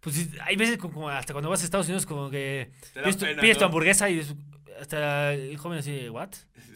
[0.00, 3.40] Pues hay veces como, hasta cuando vas a Estados Unidos como que pides, tu- pena,
[3.42, 4.22] pides tu hamburguesa y
[4.80, 6.30] hasta el joven así, ¿what?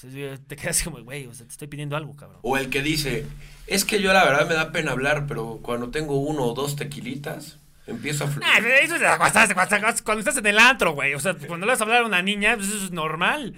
[0.00, 2.38] Pues sí, te quedas como, güey, o sea, te estoy pidiendo algo, cabrón.
[2.42, 3.26] O el que dice,
[3.66, 6.76] es que yo la verdad me da pena hablar, pero cuando tengo uno o dos
[6.76, 7.58] tequilitas,
[7.88, 8.46] empiezo a fluir.
[8.48, 11.14] Ah, eso es cuando estás, cuando en el antro, güey.
[11.14, 13.54] O sea, cuando le vas a hablar a una niña, pues eso es normal.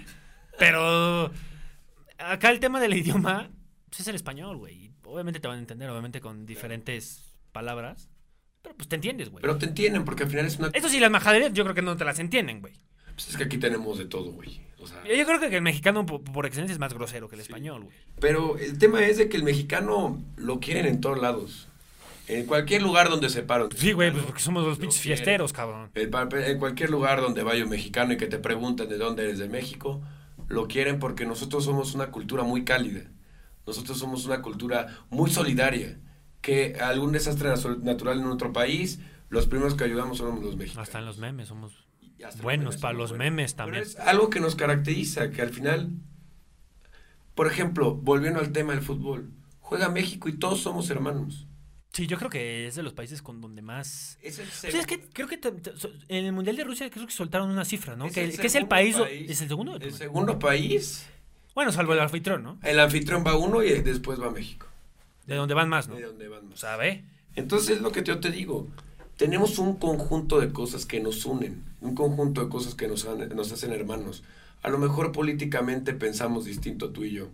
[0.57, 1.31] Pero
[2.17, 3.49] acá el tema del idioma
[3.89, 4.91] pues es el español, güey.
[5.03, 8.09] Obviamente te van a entender, obviamente con diferentes palabras.
[8.61, 9.41] Pero pues te entiendes, güey.
[9.41, 10.69] Pero te entienden, porque al final es una...
[10.73, 12.73] Eso sí, las majaderías yo creo que no te las entienden, güey.
[13.13, 14.61] Pues es que aquí tenemos de todo, güey.
[14.79, 17.41] O sea, Yo creo que el mexicano por, por excelencia es más grosero que el
[17.41, 17.95] español, güey.
[18.19, 21.67] pero el tema es de que el mexicano lo quieren en todos lados.
[22.31, 23.67] En cualquier lugar donde se paran.
[23.75, 25.91] Sí, güey, pues porque somos los Lo pinches fiesteros, cabrón.
[25.93, 29.49] En cualquier lugar donde vaya un mexicano y que te pregunten de dónde eres de
[29.49, 30.01] México,
[30.47, 33.01] lo quieren porque nosotros somos una cultura muy cálida.
[33.67, 35.99] Nosotros somos una cultura muy solidaria.
[36.39, 37.49] Que algún desastre
[37.81, 40.87] natural en otro país, los primeros que ayudamos somos los mexicanos.
[40.87, 41.85] Hasta en los memes somos
[42.41, 43.25] buenos memes para los buenos.
[43.25, 43.83] memes Pero también.
[43.83, 45.89] es algo que nos caracteriza, que al final,
[47.35, 51.47] por ejemplo, volviendo al tema del fútbol, juega México y todos somos hermanos.
[51.93, 55.01] Sí, yo creo que es de los países con donde más Es el es que
[55.11, 57.95] creo que te- te- so- en el Mundial de Rusia creo que soltaron una cifra,
[57.97, 58.05] ¿no?
[58.05, 58.95] Es que, el que es el segundo país.
[59.29, 59.75] ¿Es el segundo?
[59.75, 61.05] el el segundo país,
[61.53, 62.57] Bueno, salvo el anfitrión, ¿no?
[62.63, 64.67] el anfitrión va uno y después va México.
[65.27, 65.95] De donde van más, ¿no?
[65.95, 66.63] De donde van más.
[66.79, 67.03] Ve.
[67.35, 68.67] Entonces es lo que yo te digo.
[69.17, 73.29] Tenemos un conjunto de cosas que nos unen, un conjunto de cosas que nos, han-
[73.35, 74.23] nos hacen hermanos.
[74.63, 77.27] A lo mejor políticamente pensamos distinto tú y yo.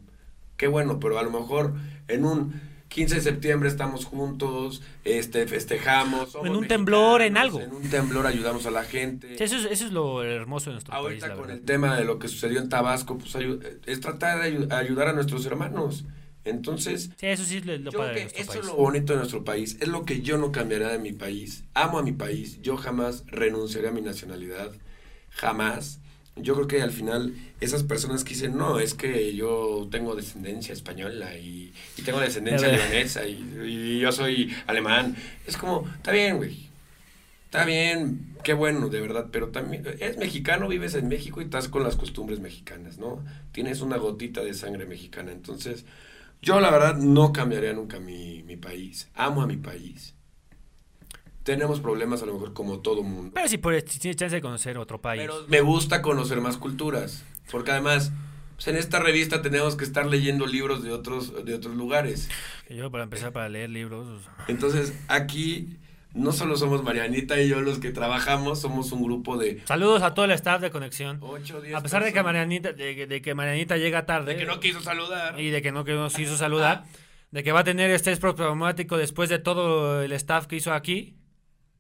[0.58, 1.76] Qué bueno, pero a lo mejor
[2.08, 6.36] en un 15 de septiembre estamos juntos, este, festejamos.
[6.44, 7.60] En un temblor, en algo.
[7.62, 9.42] En un temblor ayudamos a la gente.
[9.44, 11.56] Eso, es, eso es lo hermoso de nuestro país, Ahorita con verdad.
[11.58, 13.36] el tema de lo que sucedió en Tabasco, pues
[13.86, 16.06] es tratar de ayu- ayudar a nuestros hermanos.
[16.46, 18.62] Entonces, Sí, eso sí es lo, lo yo padre de creo que eso país.
[18.64, 19.78] es lo bonito de nuestro país.
[19.82, 21.66] Es lo que yo no cambiaría de mi país.
[21.74, 22.62] Amo a mi país.
[22.62, 24.72] Yo jamás renunciaré a mi nacionalidad.
[25.30, 26.00] jamás.
[26.42, 30.74] Yo creo que al final esas personas que dicen, no, es que yo tengo descendencia
[30.74, 35.16] española y, y tengo descendencia leonesa y, y yo soy alemán,
[35.46, 36.70] es como, está bien, güey,
[37.46, 41.70] está bien, qué bueno, de verdad, pero también eres mexicano, vives en México y estás
[41.70, 43.24] con las costumbres mexicanas, ¿no?
[43.52, 45.86] Tienes una gotita de sangre mexicana, entonces
[46.42, 50.17] yo la verdad no cambiaría nunca mi, mi país, amo a mi país
[51.48, 53.32] tenemos problemas a lo mejor como todo mundo.
[53.34, 55.22] Pero si, por, si tienes chance de conocer otro país.
[55.22, 58.12] Pero me gusta conocer más culturas, porque además
[58.56, 62.28] pues, en esta revista tenemos que estar leyendo libros de otros de otros lugares.
[62.70, 64.24] Yo para empezar para leer libros.
[64.50, 65.78] Entonces, aquí
[66.14, 69.62] no solo somos Marianita y yo los que trabajamos, somos un grupo de...
[69.64, 71.22] Saludos a todo el staff de Conexión.
[71.74, 74.34] a pesar de que, Marianita, de, que Marianita llega tarde.
[74.34, 75.40] De que no quiso saludar.
[75.40, 76.84] Y de que no nos quiso saludar.
[77.32, 81.18] De que va a tener estrés problemático después de todo el staff que hizo aquí.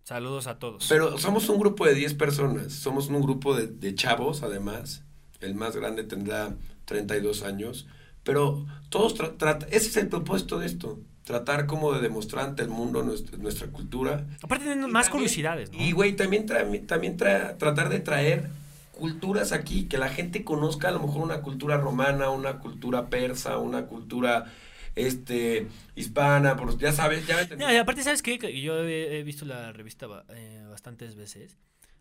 [0.07, 0.85] Saludos a todos.
[0.87, 5.03] Pero somos un grupo de 10 personas, somos un grupo de, chavos además,
[5.41, 6.55] el más grande tendrá
[6.85, 7.87] 32 años,
[8.23, 12.69] pero todos tratan, ese es el propósito de esto, tratar como de demostrar ante el
[12.69, 14.25] mundo nuestra, cultura.
[14.41, 18.47] Aparte tienen más curiosidades, Y güey, también, también tratar de traer
[18.93, 23.57] culturas aquí, que la gente conozca a lo mejor una cultura romana, una cultura persa,
[23.57, 24.53] una cultura
[24.97, 28.37] este, hispana, por, ya sabes, ya y aparte, ¿sabes qué?
[28.61, 31.57] Yo he, visto la revista eh, bastantes veces.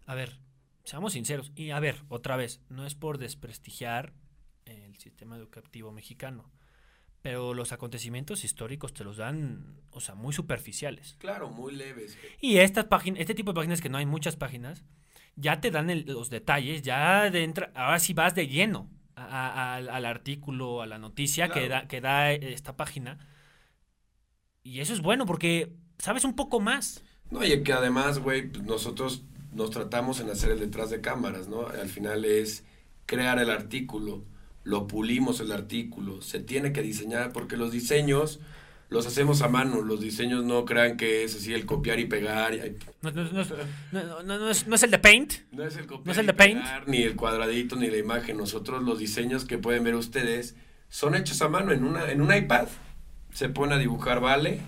[0.07, 0.39] A ver,
[0.85, 1.53] seamos sinceros.
[1.55, 4.15] Y a ver, otra vez, no es por desprestigiar
[4.65, 6.51] el sistema educativo mexicano.
[7.23, 11.17] Pero los acontecimientos históricos te los dan, o sea, muy superficiales.
[11.19, 12.17] Claro, muy leves.
[12.41, 14.85] Y estas páginas, este tipo de páginas que no hay muchas páginas,
[15.35, 20.83] ya te dan los detalles, ya de entra, ahora sí vas de lleno al artículo,
[20.83, 23.19] a la noticia que, da, que da esta página.
[24.63, 27.03] Y eso es bueno porque sabes un poco más.
[27.31, 31.49] No, y que además, güey, pues, nosotros nos tratamos en hacer el detrás de cámaras,
[31.49, 31.67] ¿no?
[31.67, 32.65] Al final es
[33.07, 34.25] crear el artículo,
[34.65, 38.41] lo pulimos el artículo, se tiene que diseñar porque los diseños
[38.89, 39.83] los hacemos a mano.
[39.83, 42.55] Los diseños no crean que es así el copiar y pegar.
[43.03, 45.35] No, no, no, es, el de Paint.
[45.53, 46.65] No es el copiar el de Paint.
[46.87, 48.37] ni el cuadradito, ni la imagen.
[48.37, 50.57] Nosotros los diseños que pueden ver ustedes
[50.89, 52.69] son hechos a mano en, una, en un iPad.
[53.33, 54.61] Se pone a dibujar, vale,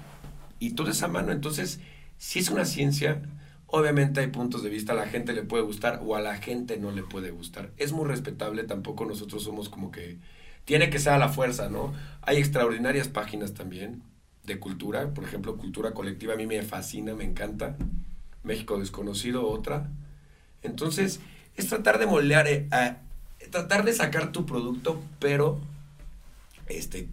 [0.58, 1.32] y todo es a mano.
[1.32, 1.80] Entonces,
[2.18, 3.22] si es una ciencia,
[3.66, 6.76] obviamente hay puntos de vista, a la gente le puede gustar o a la gente
[6.76, 7.70] no le puede gustar.
[7.76, 10.18] Es muy respetable, tampoco nosotros somos como que
[10.68, 11.94] tiene que ser a la fuerza, ¿no?
[12.20, 14.02] Hay extraordinarias páginas también
[14.44, 17.74] de cultura, por ejemplo, cultura colectiva, a mí me fascina, me encanta.
[18.42, 19.88] México desconocido, otra.
[20.62, 21.20] Entonces,
[21.56, 22.68] es tratar de moldear, eh,
[23.50, 25.58] tratar de sacar tu producto, pero
[26.66, 27.08] este,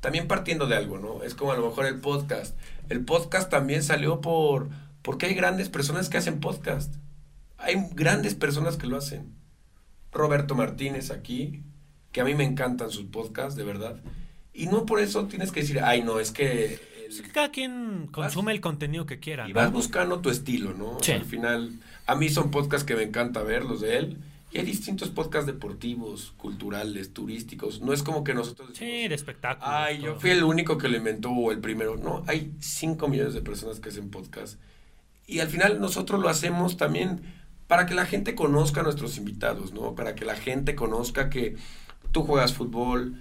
[0.00, 1.22] también partiendo de algo, ¿no?
[1.22, 2.58] Es como a lo mejor el podcast.
[2.90, 4.68] El podcast también salió por,
[5.00, 6.94] porque hay grandes personas que hacen podcast.
[7.56, 9.32] Hay grandes personas que lo hacen.
[10.12, 11.62] Roberto Martínez aquí,
[12.12, 14.00] que a mí me encantan sus podcasts, de verdad.
[14.54, 16.80] Y no por eso tienes que decir, ay, no, es que...
[17.32, 19.48] cada quien consume el contenido que quiera.
[19.48, 20.98] Y vas buscando tu estilo, ¿no?
[20.98, 21.72] al final,
[22.06, 24.16] a mí son podcasts que me encanta ver, los de él.
[24.50, 27.82] Y hay distintos podcasts deportivos, culturales, turísticos.
[27.82, 28.70] No es como que nosotros...
[28.72, 29.68] sí, de espectáculos.
[29.70, 31.98] Ay, yo fui el único que lo inventó o el primero.
[31.98, 34.58] No, hay 5 millones de personas que hacen podcast.
[35.26, 37.20] Y al final nosotros lo hacemos también
[37.66, 39.94] para que la gente conozca a nuestros invitados, ¿no?
[39.94, 41.56] Para que la gente conozca que
[42.18, 43.14] tú juegas fútbol,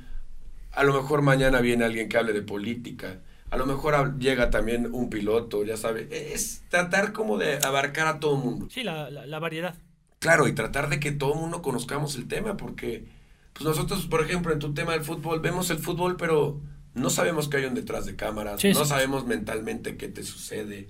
[0.72, 3.20] a lo mejor mañana viene alguien que hable de política,
[3.52, 8.08] a lo mejor llega también un piloto, ya sabes, e-, es tratar como de abarcar
[8.08, 8.68] a todo el mundo.
[8.72, 9.76] Sí, la, variedad.
[10.18, 13.06] Claro, y tratar de que todo el mundo conozcamos el tema, porque
[13.54, 16.60] pues nosotros, por ejemplo, en tu tema del fútbol, vemos el fútbol, pero
[16.96, 20.90] no sabemos qué hay un detrás de cámaras, no sabemos mentalmente qué te sucede.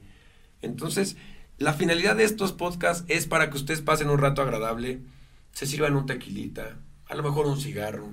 [0.62, 1.18] Entonces,
[1.58, 5.02] la finalidad de estos podcasts es para que ustedes pasen un rato agradable,
[5.52, 6.78] se sirvan un tequilita,
[7.10, 8.10] a lo mejor un cigarro,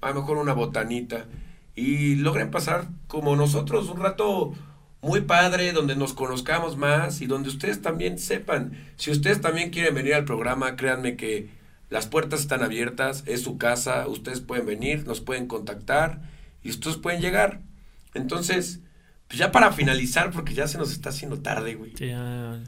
[0.00, 1.26] a lo mejor una botanita,
[1.74, 4.52] y logren pasar como nosotros un rato
[5.00, 9.94] muy padre, donde nos conozcamos más y donde ustedes también sepan, si ustedes también quieren
[9.94, 11.50] venir al programa, créanme que
[11.90, 16.22] las puertas están abiertas, es su casa, ustedes pueden venir, nos pueden contactar
[16.62, 17.60] y ustedes pueden llegar.
[18.14, 18.80] Entonces,
[19.26, 21.92] pues ya para finalizar, porque ya se nos está haciendo tarde, güey.
[21.96, 22.62] Sí, ya,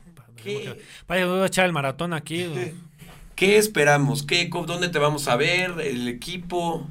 [1.09, 2.45] Vaya, voy a echar el maratón aquí.
[3.37, 4.23] ¿Qué esperamos?
[4.23, 5.81] ¿Qué, ¿Dónde te vamos a ver?
[5.81, 6.89] ¿El equipo?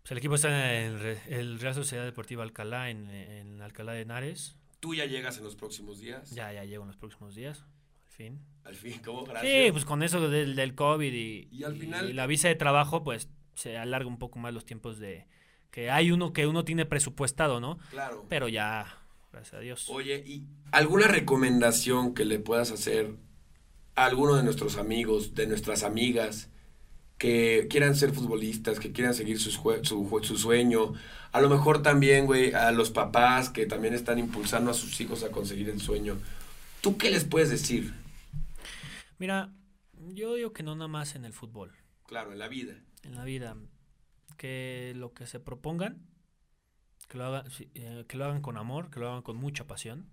[0.00, 0.98] Pues el equipo está en
[1.28, 4.56] el, Real Sociedad Deportiva Alcalá, en, Alcalá de Henares.
[4.80, 6.30] ¿Tú ya llegas en los próximos días?
[6.30, 7.64] Ya, ya llego en los próximos días.
[8.06, 8.40] Al fin.
[8.64, 9.24] Al fin, ¿cómo?
[9.24, 9.52] Gracias.
[9.52, 12.16] Sí, pues con eso del, del COVID y, y, al final...
[12.16, 15.26] la visa de trabajo, pues se alarga un poco más los tiempos de...
[15.70, 17.78] Que hay uno que uno tiene presupuestado, ¿no?
[17.90, 18.24] Claro.
[18.30, 19.90] Pero ya, gracias a Dios.
[19.90, 23.16] Oye, ¿y alguna recomendación que le puedas hacer
[23.98, 26.48] a alguno de nuestros amigos, de nuestras amigas,
[27.18, 30.94] que quieran ser futbolistas, que quieran seguir su, su, su sueño,
[31.32, 35.24] a lo mejor también, güey, a los papás que también están impulsando a sus hijos
[35.24, 36.16] a conseguir el sueño,
[36.80, 37.92] ¿tú qué les puedes decir?
[39.18, 39.52] Mira,
[40.14, 41.72] yo digo que no nada más en el fútbol.
[42.06, 42.74] Claro, en la vida.
[43.02, 43.56] En la vida.
[44.36, 46.06] Que lo que se propongan,
[47.08, 50.08] que lo, hagan, eh, que lo hagan con amor, que lo hagan con mucha pasión,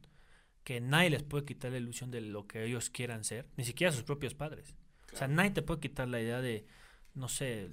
[0.65, 3.93] que nadie les puede quitar la ilusión de lo que ellos quieran ser, ni siquiera
[3.93, 4.75] sus propios padres.
[5.13, 6.65] O sea, nadie te puede quitar la idea de,
[7.13, 7.69] no sé,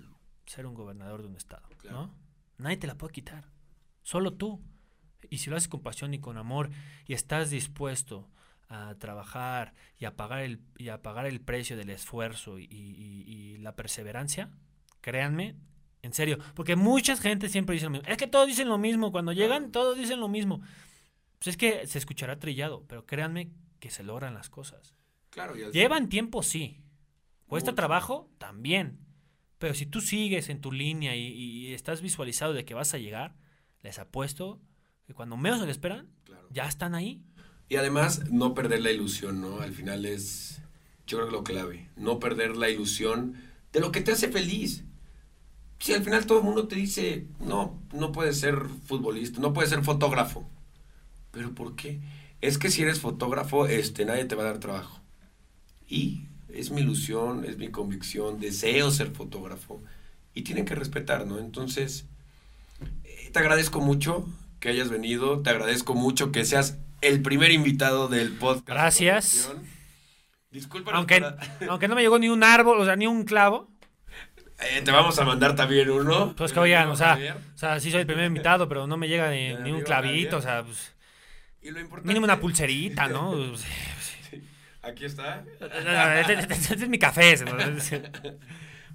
[0.47, 2.15] ser un gobernador de un estado, ¿no?
[2.59, 3.49] Nadie te la puede quitar.
[4.03, 4.63] Solo tú.
[5.31, 6.69] Y si lo haces con pasión y con amor
[7.07, 8.29] y estás dispuesto
[8.69, 13.75] a trabajar y a pagar el, y a pagar el precio del esfuerzo y, la
[13.75, 14.51] perseverancia,
[15.01, 15.57] créanme,
[16.03, 18.09] en serio, porque mucha gente siempre dice lo mismo.
[18.09, 20.61] Es que todos dicen lo mismo, cuando llegan todos dicen lo mismo.
[21.43, 24.95] Pues es que se escuchará trillado, pero créanme que se logran las cosas.
[25.31, 26.85] Claro, Llevan tiempo, sí.
[27.49, 29.01] Cuesta trabajo, también.
[29.59, 33.35] Pero si tú sigues en tu línea y, estás visualizado de que vas a llegar,
[33.83, 34.61] les apuesto
[35.05, 36.13] que cuando menos se lo esperan,
[36.51, 37.25] ya están ahí.
[37.69, 39.63] Y además, no perder la ilusión, ¿no?
[39.63, 40.63] Al final es,
[41.09, 43.35] yo creo que lo clave, no perder la ilusión
[43.73, 44.85] de lo que te hace feliz.
[45.81, 49.71] Si al final todo el mundo te dice, no, no puedes ser futbolista, no puedes
[49.71, 50.49] ser fotógrafo.
[51.33, 52.01] ¿Pero por qué?
[52.41, 55.01] Es que si eres fotógrafo, este, nadie te va a dar trabajo.
[55.89, 59.83] Y es mi ilusión, es mi convicción, deseo ser fotógrafo
[60.35, 61.39] y tienen que respetar, ¿no?
[61.39, 62.07] Entonces,
[63.05, 64.27] eh, te agradezco mucho
[64.61, 68.69] que hayas venido, te agradezco mucho que seas el primer invitado del podcast.
[68.69, 69.53] Gracias.
[70.51, 70.93] Disculpa.
[70.93, 71.25] Aunque,
[71.69, 73.69] aunque no me llegó ni un árbol, o sea, ni un clavo.
[74.61, 76.35] Eh, te vamos a mandar también uno.
[76.37, 77.19] Pues que oigan, o sea,
[77.55, 80.43] o sea, sí soy el primer invitado, pero no me llega ni, un clavito, o
[80.43, 80.95] sea, pues,
[81.63, 82.09] y lo importante...
[82.09, 83.35] mínimo una pulserita, ¿no?
[84.83, 85.45] Aquí está.
[85.61, 87.37] Este, es mi café.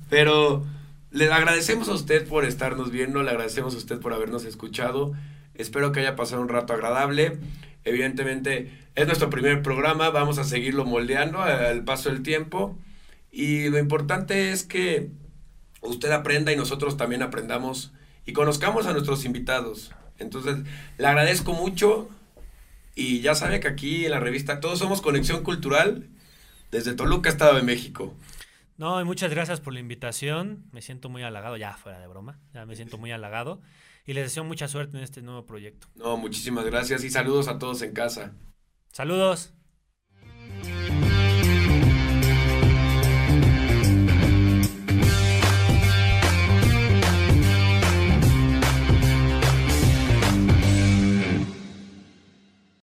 [0.09, 0.65] Pero
[1.11, 5.13] le agradecemos a usted por estarnos viendo, le agradecemos a usted por habernos escuchado.
[5.53, 7.37] Espero que haya pasado un rato agradable.
[7.85, 12.77] Evidentemente es nuestro primer programa, vamos a seguirlo moldeando al paso del tiempo.
[13.31, 15.09] Y lo importante es que
[15.81, 17.93] usted aprenda y nosotros también aprendamos
[18.25, 19.93] y conozcamos a nuestros invitados.
[20.19, 20.57] Entonces,
[20.97, 22.09] le agradezco mucho.
[22.99, 26.09] Y ya sabe que aquí en la revista todos somos Conexión Cultural
[26.71, 28.15] desde Toluca, Estado de México.
[28.75, 30.65] No, y muchas gracias por la invitación.
[30.71, 33.61] Me siento muy halagado, ya fuera de broma, ya me siento muy halagado.
[34.07, 35.87] Y les deseo mucha suerte en este nuevo proyecto.
[35.93, 38.33] No, muchísimas gracias y saludos a todos en casa.
[38.91, 39.53] Saludos.